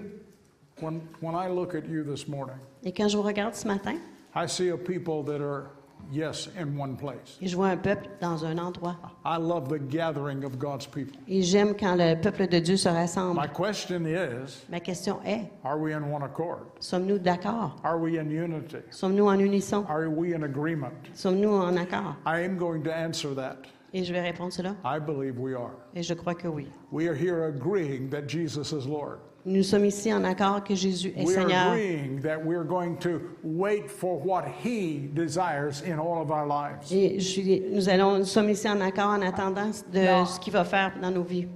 [0.79, 3.95] When, when I look at you this morning, Et quand je vous regarde ce matin,
[4.35, 5.71] I see a people that are,
[6.11, 7.37] yes, in one place.
[7.41, 8.95] et je vois un peuple dans un endroit.
[9.25, 11.17] I love the gathering of God's people.
[11.27, 13.39] Et j'aime quand le peuple de Dieu se rassemble.
[13.39, 16.67] My question is Ma question est, Are we in one accord?
[16.79, 17.75] sommes-nous d'accord?
[17.83, 18.77] Are we in unity?
[18.91, 19.85] Sommes-nous en unisson?
[19.87, 20.93] Are we in agreement?
[21.13, 22.15] Sommes-nous en accord?
[22.25, 23.57] I am going to answer that.
[23.93, 24.75] Et je vais répondre cela.
[24.83, 25.71] I believe we are.
[25.95, 26.67] Et je crois que oui.
[26.91, 29.19] We are here agreeing that Jesus is Lord.
[29.49, 31.71] Nous sommes ici en accord que Jésus est We are Seigneur.
[31.71, 36.91] agreeing that we're going to wait for what He desires in all of our lives.
[36.91, 40.65] Et je nous, allons, nous sommes ici en accord en attendant de ce qu'il va
[40.65, 41.47] faire dans nos vies.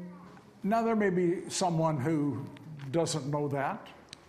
[0.64, 2.38] Now, there may be someone who
[2.94, 3.80] doesn't know that.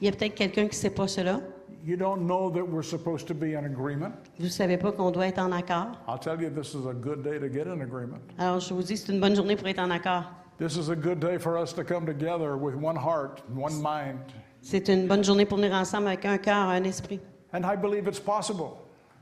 [0.01, 1.41] Il y a peut-être quelqu'un qui ne sait pas cela.
[1.85, 4.11] You don't know that we're supposed to be in agreement.
[4.41, 5.93] Vous ne savez pas qu'on doit être en accord.
[6.09, 8.19] I'll tell you, this is a good day to get in agreement.
[8.39, 10.25] Alors, je vous dis, c'est une bonne journée pour être en accord.
[10.59, 13.81] This is a good day for us to come together with one heart and one
[13.83, 14.21] mind.
[14.61, 17.21] C'est une bonne journée pour venir ensemble avec un cœur, un esprit.
[17.53, 18.77] And I believe it's possible.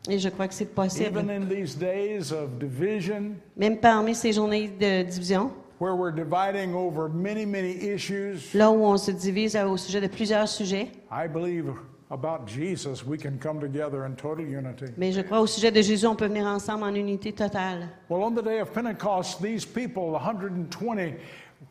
[0.08, 1.18] Et je crois que c'est possible.
[1.18, 6.74] Even in these days of division, Même parmi ces journées de division, where we're dividing
[6.74, 11.26] over many, many issues, là où on se divise au sujet de plusieurs sujets, I
[11.26, 11.72] believe
[12.10, 14.86] about Jesus, we can come together in total unity.
[14.96, 17.88] mais je crois au sujet de Jésus, on peut venir ensemble en unité totale.
[18.08, 21.14] Well, on the day of Pentecost, these people, 120,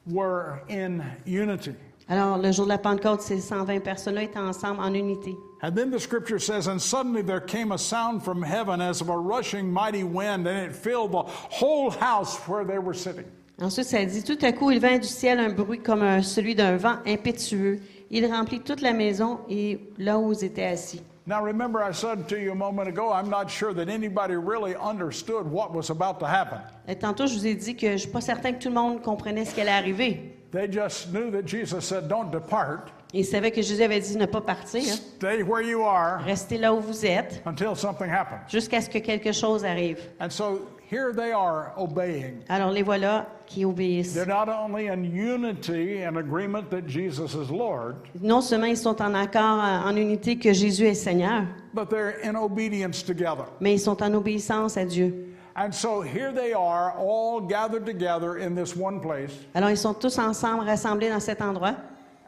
[0.07, 1.75] were in unity.
[2.07, 5.35] Alors, le jour de la Pentecôte, ces 120 personnes-là étaient ensemble en unité.
[5.61, 9.09] And then the scripture says, And suddenly there came a sound from heaven as of
[9.09, 13.25] a rushing mighty wind, and it filled the whole house where they were sitting.
[13.61, 16.77] Ensuite, ça dit, tout à coup, il vint du ciel un bruit comme celui d'un
[16.77, 17.81] vent impétueux.
[18.11, 21.01] Il remplit toute la maison et là où ils étaient assis.
[21.27, 24.75] Now, remember, I said to you a moment ago, I'm not sure that anybody really
[24.75, 26.59] understood what was about to happen.
[26.87, 28.73] Et tantôt, je vous ai dit que je ne suis pas certain que tout le
[28.73, 30.35] monde comprenait ce qui allait arriver.
[30.51, 34.27] They just knew that Jesus said, Don't depart, Ils savaient que Jésus avait dit ne
[34.27, 34.83] pas partir.
[34.83, 38.39] stay where you are Restez là où vous êtes until something happens.
[38.47, 39.97] jusqu'à ce que quelque chose arrive.
[40.21, 42.41] And so here they are obeying.
[42.49, 44.13] Alors les voilà qui obéissent.
[44.13, 49.01] They're not only in unity and agreement that Jesus is Lord, Non seulement ils sont
[49.01, 53.45] en accord, en unité que Jésus est Seigneur, but they're in obedience together.
[53.59, 55.25] mais ils sont en obéissance à Dieu.
[55.55, 59.95] And so here they are, all gathered together in this one place, Alors ils sont
[59.95, 61.73] tous ensemble rassemblés dans cet endroit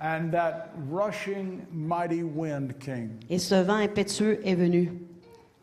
[0.02, 3.20] and that rushing mighty wind came.
[3.30, 4.92] et ce vent impétueux est venu.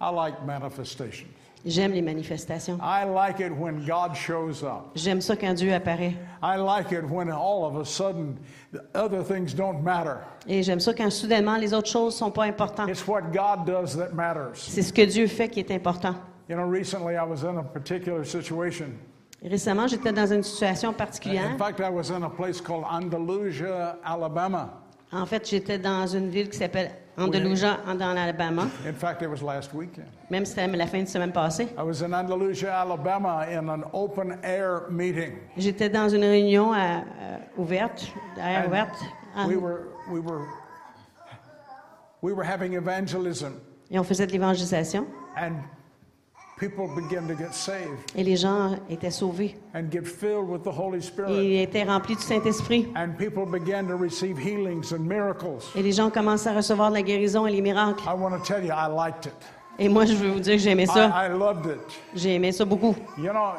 [0.01, 1.29] I like manifestations.
[1.67, 2.79] J'aime les manifestations.
[2.81, 4.93] I like it when God shows up.
[4.95, 6.15] J'aime ça quand Dieu apparaît.
[6.41, 8.39] I like it when all of a sudden
[8.73, 10.19] the other things don't matter.
[10.47, 12.89] Et j'aime ça quand soudainement les autres choses sont pas importantes.
[12.89, 14.55] It's what God does that matters.
[14.55, 16.15] C'est ce que Dieu fait qui est important.
[16.49, 18.97] You know, recently I was in a particular situation.
[19.43, 21.57] Récemment, j'étais dans une situation In particulière.
[21.57, 24.83] fact, I was in a place called Andalusia, Alabama.
[25.13, 28.65] En fait, j'étais dans une ville qui s'appelle Andalusia, dans l'Alabama.
[28.87, 30.07] In fact, it was last weekend.
[30.29, 31.69] Même si c'était la fin de semaine passée.
[31.79, 35.35] I was in Andalusia, Alabama in an open air meeting.
[35.57, 38.07] J'étais dans une réunion à- euh, ouverte,
[38.67, 38.97] ouverte,
[39.37, 40.43] en- we were we were
[42.23, 43.53] we were having evangelism
[43.91, 45.07] et on faisait de l'évangélisation.
[45.37, 46.48] and people began to get saved
[48.17, 49.57] Et les gens étaient sauvés.
[51.29, 52.89] Et étaient remplis du Saint-Esprit.
[52.97, 55.71] And people began to receive healings and miracles.
[55.77, 58.03] Et les gens commençaient à recevoir de la guérison et les miracles.
[58.05, 59.35] I want to tell you, I liked it.
[59.79, 61.07] Et moi, je veux vous dire que j'aimais ça.
[61.09, 62.01] I, I loved it.
[62.15, 62.97] J'ai aimé ça beaucoup.
[63.17, 63.53] You know,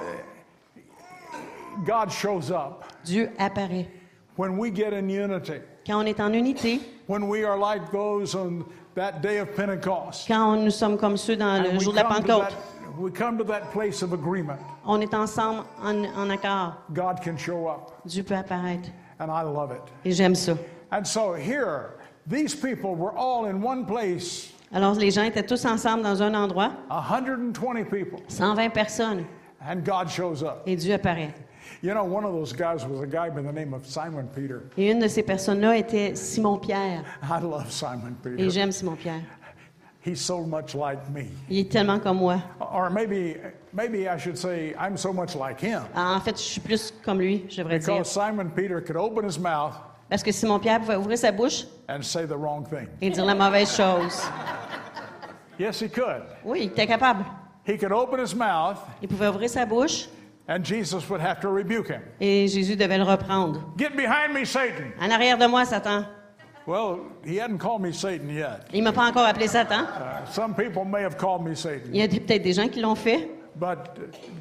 [1.85, 3.87] God shows up Dieu apparaît.
[4.35, 8.35] when we get in unity, Quand on est en unité, when we are like those
[8.35, 10.27] on that day of Pentecost.
[10.27, 13.43] quand nous sommes comme ceux dans le jour de la Pentecôte, that, we come to
[13.45, 14.59] that place of agreement.
[14.85, 16.73] on est ensemble en, en accord.
[16.93, 18.89] God can show up, Dieu peut apparaître.
[19.19, 19.81] and I love it.
[20.05, 20.57] Et j'aime ça.
[20.91, 25.65] And so here, these people were all in one place, Alors, les gens étaient tous
[25.65, 29.25] ensemble dans un endroit, 120 people, 120 personnes,
[29.61, 30.61] and God shows up.
[30.67, 31.33] et Dieu apparaît.
[31.81, 34.63] You know, one of those guys was a guy by the name of Simon Peter.
[34.77, 37.03] Et une de ces personnes-là était Simon-Pierre.
[37.23, 38.49] I love Simon Et Peter.
[38.49, 39.21] j'aime Simon-Pierre.
[40.05, 41.27] He's so much like me.
[41.49, 42.41] Il est tellement comme moi.
[42.59, 43.35] Or maybe,
[43.73, 45.81] maybe I should say, I'm so much like him.
[45.93, 47.93] En fait, je suis plus comme lui, je devrais dire.
[47.95, 49.73] Because Simon Peter could open his mouth
[50.09, 52.87] Parce que Simon-Pierre pouvait ouvrir sa bouche and say the wrong thing.
[53.01, 54.23] et dire la mauvaise chose.
[55.59, 56.23] Yes, he could.
[56.45, 57.25] Oui, il était capable.
[57.67, 60.07] He could open his mouth, Il pouvait ouvrir sa bouche
[60.47, 62.01] and Jesus would have to rebuke him.
[62.19, 63.61] et Jésus devait le reprendre.
[63.77, 64.85] Get behind me, Satan.
[64.99, 66.05] En arrière de moi, Satan.
[66.69, 68.67] Well, he hadn't called me Satan yet.
[68.71, 69.85] Il m'a pas encore appelé Satan.
[69.85, 72.79] Uh, some people may have called me Satan, Il y a peut-être des gens qui
[72.79, 73.77] l'ont fait, but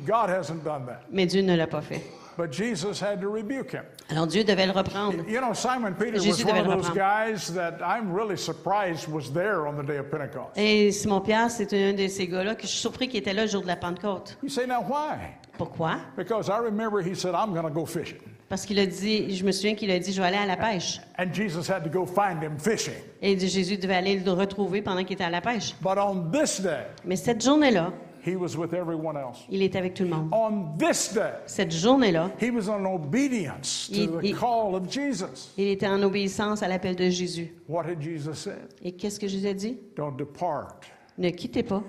[0.07, 1.01] God hasn't done that.
[1.11, 2.03] mais Dieu ne l'a pas fait.
[2.37, 3.85] But Jesus had to rebuke him.
[4.11, 5.27] Alors Dieu devait le reprendre.
[5.27, 9.33] You know, Simon Peter Jésus was one of those guys that I'm really surprised was
[9.33, 10.51] there on the day of Pentecost.
[10.57, 13.49] Et Simon-Pierre, c'est un de ces gars-là que je suis surpris qu'il était là le
[13.49, 14.37] jour de la Pentecôte.
[14.43, 15.39] You say, now why?
[15.57, 15.97] Pourquoi?
[16.15, 18.21] Because I remember he said, I'm going to go fishing.
[18.49, 20.57] Parce qu'il a dit, je me souviens qu'il a dit, je vais aller à la
[20.57, 21.01] pêche.
[21.19, 22.95] And Jesus had to go find him fishing.
[23.21, 25.75] Et Jésus devait aller le retrouver pendant qu'il était à la pêche.
[25.83, 27.93] But on this day, Mais cette journée-là,
[28.27, 29.45] he was with everyone else.
[29.51, 30.31] il était avec tout le monde.
[30.33, 34.91] On this day, Cette journée-là, he was in obedience to Il- the il- call of
[34.91, 35.53] Jesus.
[35.59, 37.53] il était en obéissance à l'appel de Jésus.
[37.69, 38.53] What did Jesus say?
[38.83, 39.77] Et qu'est-ce que Jésus a dit?
[39.95, 40.81] Don't depart
[41.19, 41.83] Ne quittez pas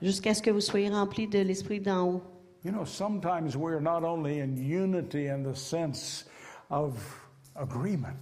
[0.00, 2.22] jusqu'à ce que vous soyez remplis de l'Esprit d'en haut.
[2.66, 6.24] You know, sometimes we're not only in unity in the sense
[6.68, 6.98] of
[7.54, 8.16] agreement,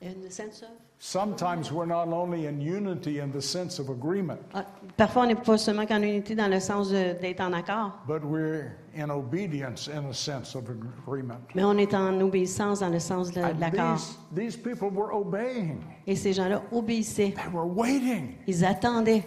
[0.00, 0.70] In the sense of?
[0.98, 5.36] sometimes we're not only in unity in the sense of agreement, Ah, parfois, on n'est
[5.36, 10.02] pas seulement qu'en unité dans le sens d'être en accord, but we're in obedience in
[10.02, 11.38] the sense of agreement.
[11.54, 13.94] mais on est en obéissance dans le sens de, l'accord.
[13.96, 17.34] these, these people were obeying, Et ces gens-là obéissaient.
[17.36, 19.22] they were waiting, Ils attendaient.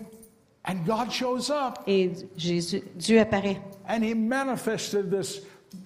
[0.68, 3.58] And God shows up Et Jésus, Dieu apparaît.
[3.88, 5.42] and He manifested this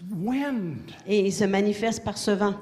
[0.09, 2.55] wind, Et il se manifeste par ce vent,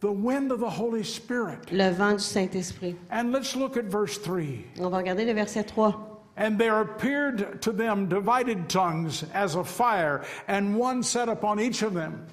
[0.00, 1.58] the wind of the Holy Spirit.
[1.72, 2.94] le vent du Saint-Esprit.
[3.10, 4.64] And let's look at verse 3.
[4.80, 5.94] On va regarder le verset 3.
[6.36, 11.82] And there appeared to them divided tongues as of fire, and one sat upon each
[11.82, 12.26] of them.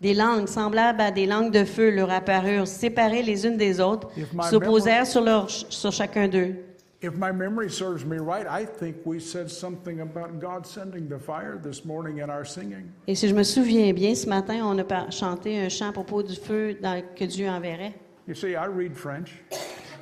[0.00, 4.10] Des langues semblables à des langues de feu leur apparurent, séparées les unes des autres,
[4.50, 6.56] s'opposèrent sur, leur, sur chacun d'eux.
[7.04, 11.18] If my memory serves me right, I think we said something about God sending the
[11.18, 12.90] fire this morning in our singing.
[13.06, 16.22] Et si je me souviens bien, ce matin, on a chanté un chant à propos
[16.22, 17.92] du feu dans- que Dieu enverrait.
[18.26, 19.34] You see, I read French.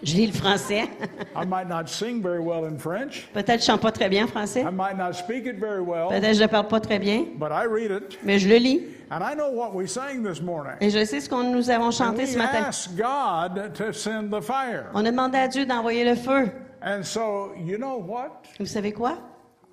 [0.04, 0.84] Je lis le français.
[1.34, 3.28] I might not sing very well in French.
[3.34, 4.60] Peut-être que je chante pas très bien français.
[4.60, 7.24] I might not speak it very well, Peut-être que je ne parle pas très bien,
[7.36, 8.18] but I read it.
[8.22, 8.80] mais je le lis.
[9.10, 10.74] And I know what we sang this morning.
[10.80, 12.70] Et je sais ce qu'on nous avons And chanté we ce matin.
[12.96, 14.86] God to send the fire.
[14.94, 16.48] On a demandé à Dieu d'envoyer le feu.
[16.84, 18.44] And so, you know what?
[18.58, 19.16] Vous savez quoi?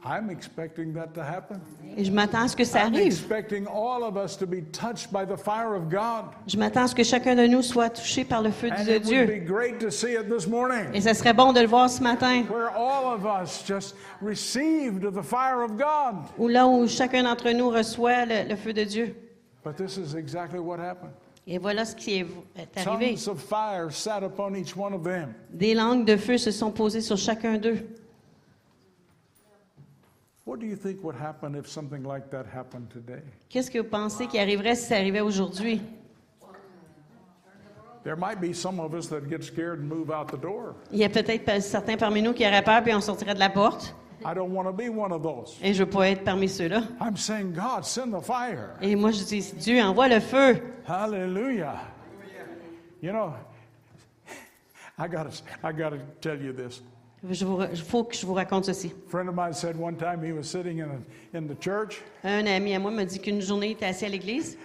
[0.05, 1.59] I'm expecting that to happen.
[1.97, 3.07] Et je m'attends à ce que ça I'm arrive.
[3.07, 6.25] expecting all of us to be touched by the fire of God.
[6.47, 8.91] Je m'attends à ce que chacun de nous soit touché par le feu And de
[8.91, 9.25] it would Dieu.
[9.25, 10.85] be great to see it this morning.
[10.93, 12.43] Et ça serait bon de le voir ce matin.
[12.49, 16.15] where all of us just received the fire of God.
[16.37, 19.15] Ou là où chacun d'entre nous reçoit le, le feu de Dieu.
[19.65, 21.11] But this is exactly what happened.
[21.51, 22.27] Et voilà ce qui est,
[22.75, 23.15] arrivé.
[23.15, 25.33] Tongues of fire sat upon each one of them.
[25.49, 27.79] Des langues de feu se sont posées sur chacun d'eux.
[30.45, 33.23] What do you think would happen if something like that happened today?
[33.49, 35.81] Qu'est-ce que vous pensez qui arriverait si ça arrivait aujourd'hui?
[38.03, 40.75] There might be some of us that get scared and move out the door.
[40.91, 43.49] Il y a peut-être certains parmi nous qui auraient peur puis on sortirait de la
[43.49, 43.95] porte.
[44.25, 45.57] I don't want to be one of those.
[45.63, 46.83] Et je veux pas être parmi ceux-là.
[46.99, 48.75] I'm saying, God, send the fire.
[48.81, 50.61] Et moi, je dis, Dieu, envoie le feu.
[50.87, 51.79] Hallelujah.
[53.01, 53.33] You know,
[54.97, 56.81] I got to I got to tell you this.
[57.23, 57.35] Il
[57.83, 58.87] faut que je vous raconte ceci.
[59.07, 61.03] A friend of mine said one time he was sitting in,
[61.33, 64.09] in the church Un ami à moi m'a dit qu'une journée, il était assis à
[64.09, 64.57] l'église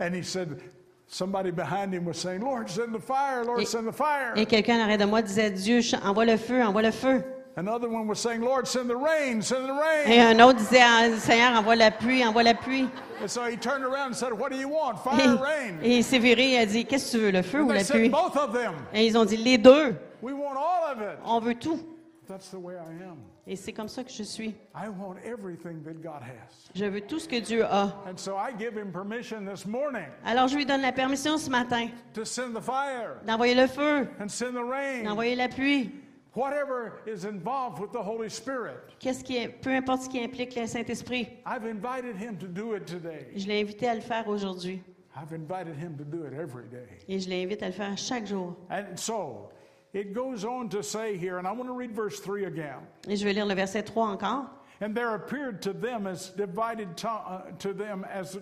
[0.00, 0.58] and he said,
[1.06, 4.32] somebody behind him was saying, Lord, send the fire, Lord, Et- send the fire.
[4.36, 7.22] et quelqu'un en arrière de moi disait, Dieu, envoie le feu, envoie le feu.
[7.58, 10.06] Another one was saying, Lord, send the rain, send the rain.
[10.06, 12.86] Et un autre disait, Ah, Seigneur, envoie la pluie, envoie la pluie.
[13.22, 14.96] And so he turned around and said, What do you want?
[14.96, 15.78] Et, Fire or rain?
[15.82, 17.72] et il s'est viré et a dit, qu'est-ce que tu veux, le feu And ou
[17.72, 18.08] la said, pluie?
[18.10, 18.74] Both of them.
[18.92, 21.18] Et ils ont dit, les deux, We want all of it.
[21.24, 21.80] on veut tout.
[22.28, 23.16] That's the way I am.
[23.46, 24.54] Et c'est comme ça que je suis.
[24.74, 26.68] I want everything that God has.
[26.74, 27.84] Je veux tout ce que Dieu a.
[28.06, 31.48] And so I give him permission this morning Alors je lui donne la permission ce
[31.48, 35.04] matin to send the fire d'envoyer le feu, and send the rain.
[35.04, 35.90] d'envoyer la pluie.
[36.36, 38.76] Whatever is involved with the Holy Spirit.
[39.00, 41.28] Qu'est-ce qui est, peu importe ce qui implique le Saint-Esprit.
[41.46, 43.28] I've invited him to do it today.
[43.34, 44.82] Je l'ai invité à le faire aujourd'hui.
[45.16, 46.86] I've invited him to do it every day.
[47.08, 48.54] Et je l'invite à le faire chaque jour.
[48.68, 49.50] And so,
[49.94, 52.86] it goes on to say here, and I want to read verse 3 again.
[53.08, 54.50] Et je vais lire le verset 3 encore.
[54.82, 58.38] And there appeared to them as divided to, uh, to them as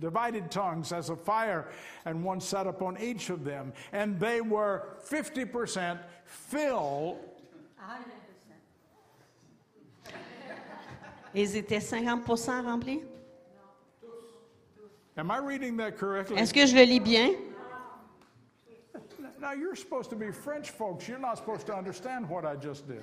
[0.00, 1.68] divided tongues as a fire,
[2.04, 7.16] and one sat upon each of them, and they were 50% Phil.
[11.34, 13.02] Ils étaient 50% remplis?
[15.18, 16.36] Am I reading that correctly?
[16.38, 17.34] Est-ce que je le lis bien?
[19.38, 21.06] Now you're supposed to be French folks.
[21.06, 23.02] You're not supposed to understand what I just did.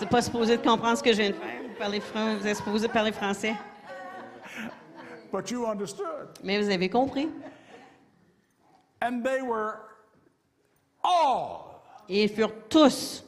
[0.10, 1.60] Pas supposé comprendre ce que je viens de faire.
[2.66, 3.56] Vous français, parler français.
[5.30, 6.28] But you understood.
[6.42, 7.28] Mais vous avez compris.
[9.02, 9.87] And they were
[11.08, 13.22] all, Et ils furent tous,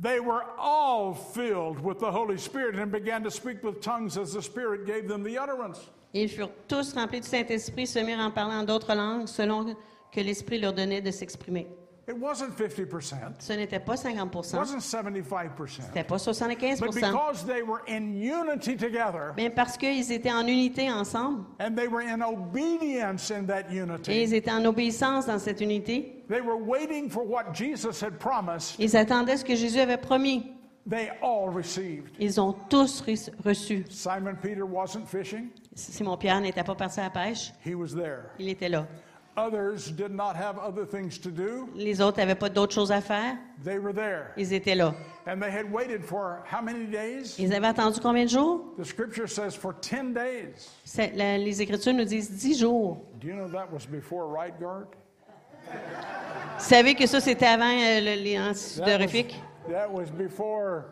[0.00, 4.32] they were all filled with the Holy Spirit and began to speak with tongues as
[4.32, 5.78] the Spirit gave them the utterance.
[6.12, 9.74] ils furent tous remplis du Saint-Esprit, se mirent en parlant d'autres langues selon
[10.12, 11.66] que l'Esprit leur donnait de s'exprimer.
[12.06, 13.40] It wasn't 50%.
[13.40, 15.82] Ce n'était pas 50 It wasn't 75%.
[15.86, 20.46] C'était pas 75 But because they were in unity together Mais parce qu'ils étaient en
[20.46, 25.26] unité ensemble and they were in obedience in that et unity, ils étaient en obéissance
[25.26, 29.54] dans cette unité, they were waiting for what Jesus had promised, ils attendaient ce que
[29.54, 30.52] Jésus avait promis.
[30.86, 32.10] they all received.
[32.20, 33.86] Ils ont tous re- reçu.
[33.88, 38.30] Simon Peter wasn't fishing, Simon Pierre n'était pas parti à la pêche, he was there.
[38.38, 38.86] il était là.
[39.36, 41.68] Others did not have other things to do.
[41.74, 43.36] Les autres n'avaient pas d'autres choses à faire.
[43.64, 44.32] They were there.
[44.36, 44.94] Ils étaient là.
[45.26, 47.36] And they had waited for how many days?
[47.38, 48.60] Ils avaient attendu combien de jours?
[48.78, 50.70] The scripture says for 10 days.
[50.84, 52.98] C'est- la- les Écritures nous disent dix jours.
[53.20, 54.86] Do you know that was before right guard?
[55.66, 59.34] Vous savez que ça, c'était avant euh, le- les That was, antisudorifiques?
[59.68, 60.84] that was before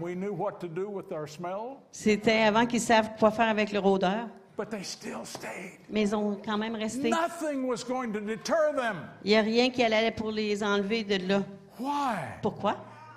[0.00, 3.72] we knew what to do with our smell, C'était avant qu'ils savent quoi faire avec
[3.72, 4.28] leur odeur.
[4.56, 5.78] But they still stayed.
[5.88, 7.10] Mais ils ont quand même resté.
[7.10, 9.08] Nothing was going to deter them.
[9.24, 11.42] Il n'y a rien qui allait pour les enlever de là.
[11.78, 12.16] Why?
[12.42, 12.76] Pourquoi?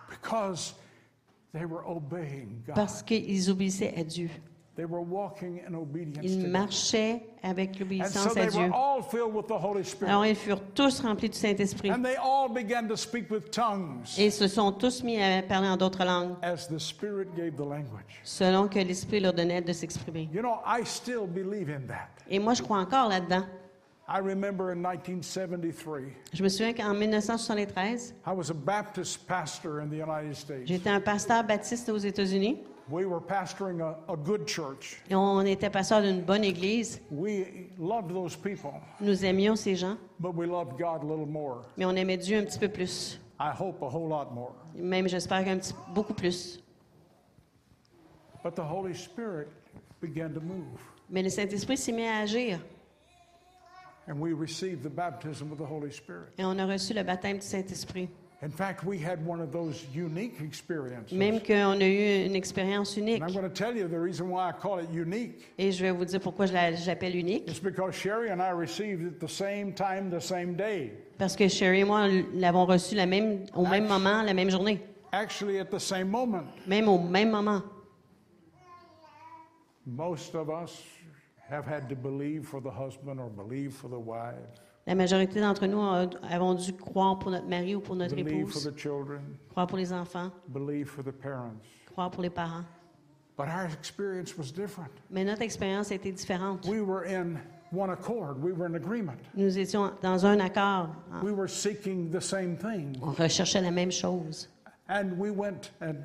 [0.10, 0.76] Because
[1.54, 2.76] they were obeying God.
[2.76, 4.30] Parce qu'ils obéissaient à Dieu.
[4.76, 8.72] They were walking in obedience Ils marchaient avec l'obéissance they à were Dieu.
[8.74, 10.10] all filled with the Holy Spirit.
[10.12, 11.92] Alors ils furent tous remplis du Saint-Esprit.
[11.92, 15.70] And they all began to speak with tongues Et se sont tous mis à parler
[15.70, 18.20] en d'autres langues, as the Spirit gave the language.
[18.24, 20.28] selon que l'Esprit leur donnait de s'exprimer.
[22.30, 23.46] Et moi, je crois encore là-dedans.
[24.08, 29.88] I remember in 1973, Je me souviens qu'en 1973, I was a Baptist pastor in
[29.88, 30.68] the United States.
[30.68, 32.58] j'étais un pasteur baptiste aux États-Unis.
[32.88, 35.02] We were pastoring a, a good church.
[35.10, 37.02] Et on était pasteur d'une bonne église.
[37.10, 41.64] We loved those people, Nous aimions ces gens, but we loved God a little more.
[41.78, 43.20] mais on aimait Dieu un petit peu plus.
[43.40, 44.54] I hope a whole lot more.
[44.76, 46.60] Même, j'espère qu'un petit beaucoup plus.
[48.44, 49.48] But the Holy Spirit
[50.00, 50.80] began to move,
[51.10, 52.60] Mais le Saint-Esprit s'est mis à agir.
[54.08, 56.30] and we received the baptism of the Holy Spirit.
[56.38, 58.08] Et on a reçu le baptême du Saint-Esprit.
[58.46, 61.12] In fact, we had one of those unique experiences.
[61.12, 63.20] Même qu'on a eu une expérience unique.
[63.24, 65.52] And I'm going to tell you the reason why I call it unique.
[65.58, 67.48] Et je vais vous dire pourquoi je la- je l'appelle unique.
[67.48, 70.92] It's because Sherry and I received it the same time, the same day.
[71.18, 74.80] Parce que Sherry et moi l'avons reçu la même, au même moment, la même journée.
[75.12, 76.44] Actually, at the same moment.
[76.68, 77.64] Même au même moment.
[79.88, 80.84] Most of us
[81.50, 84.36] have had to believe for the husband or believe for the wife,
[84.88, 88.62] La majorité d'entre nous avons dû croire pour notre mari ou pour notre believe for
[88.62, 89.20] épouse, the children,
[89.50, 91.56] croire pour les enfants, believe for the parents.
[91.92, 92.64] croire pour les parents.
[93.36, 94.92] But our experience was different.
[95.10, 96.68] Mais notre expérience été différente.
[96.68, 97.38] We were in
[97.72, 99.18] one accord, we were in agreement.
[99.36, 100.90] Nous étions dans un accord.
[101.24, 102.96] We were seeking the same thing.
[103.02, 104.50] On recherchait la même chose.
[104.88, 105.96] And we went, and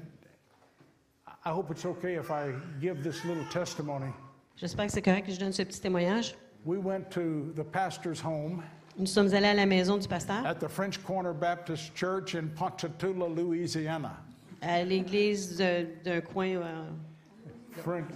[1.45, 4.11] I hope it's okay if I give this little testimony.
[4.57, 6.35] J'espère que c'est correct que je donne ce petit témoignage.
[6.65, 8.63] We went to the pastor's home
[8.99, 12.49] Nous sommes allés à la maison du pasteur, at the French Corner Baptist Church in
[12.49, 14.19] Ponchatoula, Louisiana.
[14.61, 16.85] à l'église d'un coin euh,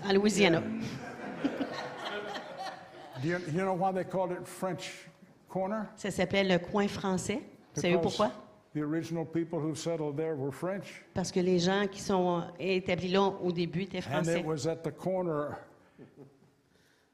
[0.05, 0.61] en Louisiana.
[3.23, 5.07] do you, you know why they called it French
[5.49, 5.89] Corner?
[5.97, 7.41] Ça s'appelle le coin français.
[7.75, 8.31] Vous savez pourquoi?
[8.75, 13.13] The original people who settled there were French, Parce que les gens qui sont établis
[13.13, 14.41] là au début étaient and français.
[14.41, 15.57] it was at the corner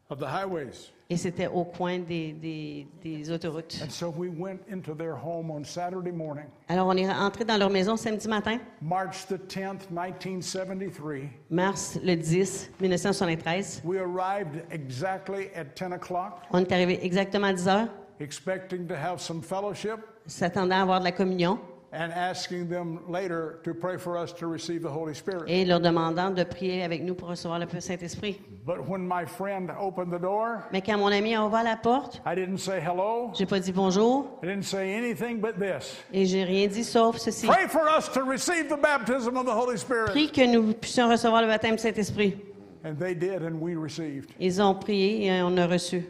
[0.08, 0.90] of the highways.
[1.12, 3.76] Et c'était au coin des, des- des autoroutes.
[3.84, 7.56] And so we went into their home on Saturday morning, Alors, on est entré dans
[7.56, 11.28] leur maison samedi matin, March the 10th, 1973.
[11.50, 13.82] mars le 10, 1973.
[13.84, 17.88] We arrived exactly at 10 o'clock, On est arrivé exactement à 10 heures,
[18.20, 19.96] expecting to have some fellowship
[20.26, 21.58] s'attendant à avoir de la communion
[21.92, 25.44] and asking them later to pray for us to receive the Holy Spirit.
[25.48, 28.38] et leur demandant de prier avec nous pour recevoir le Saint-Esprit.
[28.64, 32.20] But when my friend opened the door, Mais quand mon ami a ouvert la porte,
[32.24, 33.32] I didn't say hello.
[33.36, 35.96] j'ai pas dit bonjour I didn't say anything but this.
[36.12, 37.46] et j'ai rien dit sauf ceci.
[37.48, 40.10] Pray for us to receive the baptism of the Holy Spirit.
[40.10, 42.36] Prie que nous puissions recevoir le baptême du Saint-Esprit.
[42.84, 44.30] And they did, and we received.
[44.38, 46.02] Ils ont prié et on a reçu.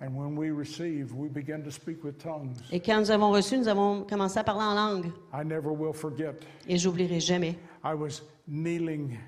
[0.00, 2.56] And when we received, we began to speak with tongues.
[2.70, 5.06] Et quand nous avons reçu, nous avons commencé à parler en langue.
[5.32, 6.34] I never will forget.
[6.68, 7.56] Et j'oublierai jamais.
[7.84, 9.18] I was kneeling.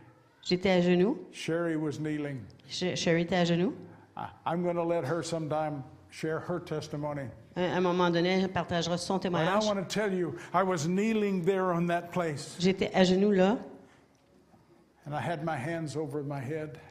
[0.42, 1.18] J'étais à genoux.
[1.32, 2.38] Sherry was kneeling.
[2.68, 3.74] Sh- Sherry était à genoux.
[4.16, 7.28] I- I'm going to let her sometime share her testimony.
[7.56, 9.66] À un moment donné, elle partagera son témoignage.
[9.66, 13.52] want to tell you, I was kneeling there on that place, J'étais à genoux là
[13.52, 14.89] and I had my hands over my head.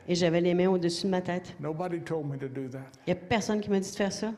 [0.07, 1.55] Et j'avais les mains au-dessus de ma tête.
[1.59, 2.79] Nobody told me to do that.
[3.07, 4.33] Il n'y a personne qui m'a dit de faire ça.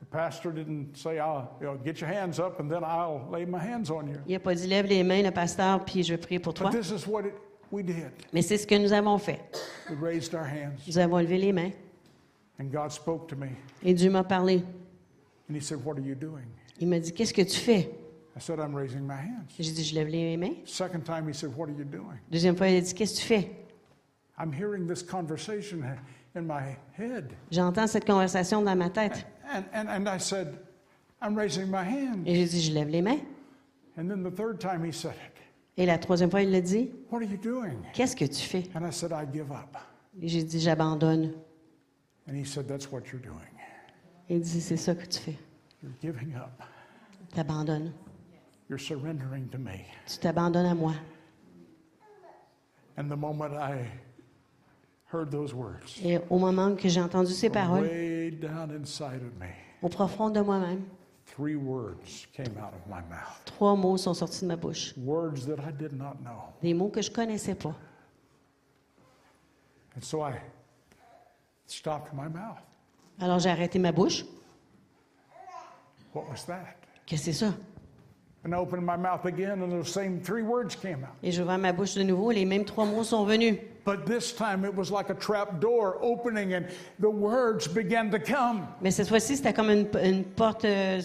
[0.00, 3.44] The pastor didn't say, "I'll you know, get your hands up, and then I'll lay
[3.44, 6.16] my hands on you." Il n'a pas dit lève les mains, le pasteur, puis je
[6.16, 6.70] prier pour toi.
[6.70, 7.34] But this is what it,
[7.70, 8.10] we did.
[8.32, 9.40] Mais c'est ce que nous avons fait.
[9.90, 11.70] We raised our hands, Nous avons levé les mains
[12.58, 13.48] and God spoke to me,
[13.82, 14.62] et Dieu m'a parlé.
[15.48, 16.46] and He said, "What are you doing?"
[16.80, 17.90] Il m'a dit Qu'est-ce que tu fais?
[18.36, 20.54] I said, "I'm raising my hands." J'ai dit Je lève les mains.
[20.64, 23.20] Second time, He said, "What are you doing?" Deuxième fois, il a dit Qu'est-ce que
[23.20, 23.50] tu fais
[24.38, 25.82] I'm hearing this conversation
[26.34, 29.26] in my head, J'entends cette conversation dans ma tête.
[29.52, 30.58] and and and I said,
[31.20, 33.18] "I'm raising my hands." Et j'ai dit Je lève les mains.
[33.98, 35.36] And then the third time, He said it.
[35.76, 37.78] Et la troisième fois, il l'a dit What are you doing?
[37.92, 39.76] Qu'est-ce que tu fais And I said, I give up.
[40.20, 41.32] Et j'ai dit J'abandonne.
[42.28, 43.34] And he said, That's what you're doing.
[44.28, 45.36] Il dit, c'est ça que tu fais.
[45.82, 46.62] You're giving up.
[47.28, 47.92] Tu t'abandonnes.
[48.70, 49.84] You're surrendering to me.
[50.06, 50.94] Tu t'abandonnes à moi.
[52.96, 53.84] And the moment I
[55.12, 59.36] heard those words, Et au moment que j'ai entendu ces paroles, way down inside of
[59.40, 59.50] me,
[59.82, 60.84] au profond de moi-même,
[61.26, 63.44] three words came out of my mouth.
[63.44, 64.94] trois mots sont sortis de ma bouche.
[64.98, 66.52] Words that I did not know.
[66.62, 67.74] Des mots que je connaissais pas.
[69.96, 70.34] And so I
[71.66, 72.62] stopped my mouth.
[73.18, 74.24] Alors j'ai arrêté ma bouche.
[76.14, 76.76] What was that?
[77.04, 77.52] Qu'est-ce que c'est ça?
[81.22, 83.56] Et ouvert ma bouche de nouveau, les mêmes trois mots sont venus.
[83.84, 86.64] But this time it was like a trap door opening, and
[87.00, 88.66] the words began to come.
[88.80, 91.00] Mais cette fois-ci, c'était comme une, une porte euh,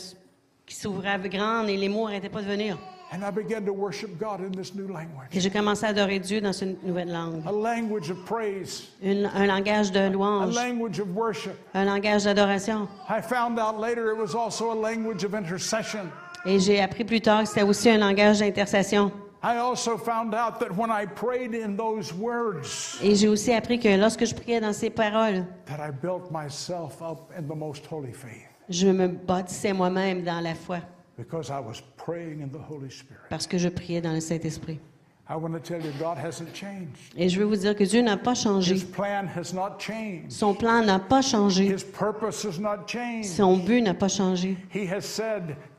[0.65, 2.77] qui s'ouvrait grande et les mots n'arrêtaient pas de venir.
[3.13, 6.19] And I began to worship God in this new language Et j'ai commencé à adorer
[6.19, 7.43] Dieu dans une nouvelle langue.
[7.47, 11.53] a language of praise, Une- un langage de a louange, language of worship.
[11.75, 12.88] un langage d'adoration.
[13.07, 16.09] I found out later it was also a language of intercession.
[16.45, 19.11] Et j'ai appris plus tard que c'était aussi un langage d'intercession.
[23.03, 27.01] Et j'ai aussi appris que lorsque je priais dans ces paroles, that I built myself
[27.01, 30.79] up in the most holy faith je me bâtissais moi-même dans la foi
[31.17, 33.21] because I was praying in the Holy Spirit.
[33.29, 34.79] parce que je priais dans le Saint-Esprit.
[35.27, 37.11] I want to tell you, God hasn't changed.
[37.17, 38.77] Et je veux vous dire que Dieu n'a pas His changé.
[40.29, 41.65] Son plan n'a pas changé.
[41.65, 43.29] His purpose has not changed.
[43.29, 44.55] Son but n'a pas changé.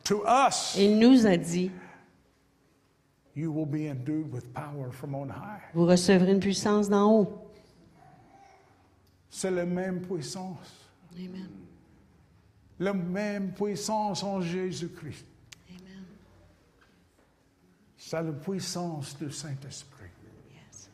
[0.06, 1.70] To us, Il nous a dit,
[3.34, 5.60] You will be endued with power from on high.
[5.74, 7.42] vous recevrez une puissance d'en haut.
[9.28, 10.88] C'est la même puissance.
[11.14, 11.48] Amen.
[12.78, 15.26] La même puissance en Jésus-Christ.
[15.70, 16.04] Amen.
[17.98, 20.10] C'est la puissance du Saint-Esprit.
[20.54, 20.88] Yes.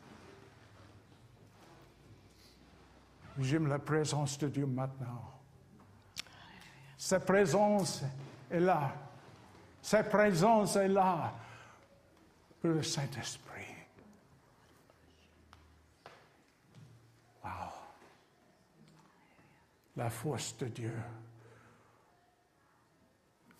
[3.39, 5.21] J'aime la présence de Dieu maintenant.
[6.97, 8.01] Sa présence
[8.49, 8.93] est là.
[9.83, 11.33] Sa présence est là
[12.61, 13.75] pour le Saint-Esprit.
[17.43, 17.49] Wow.
[19.97, 20.97] La force de Dieu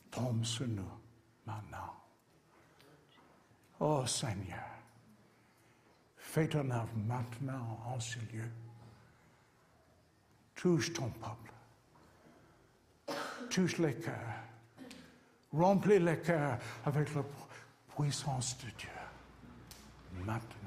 [0.09, 0.89] tombe sur nous
[1.45, 1.93] maintenant.
[3.81, 4.63] Oh Seigneur,
[6.15, 8.49] fais ton œuvre maintenant en ce lieu.
[10.55, 11.51] Touche ton peuple.
[13.49, 14.42] Touche les cœurs.
[15.53, 17.27] Remplis les cœurs avec la pu-
[17.95, 18.89] puissance de Dieu.
[20.25, 20.62] Maintenant.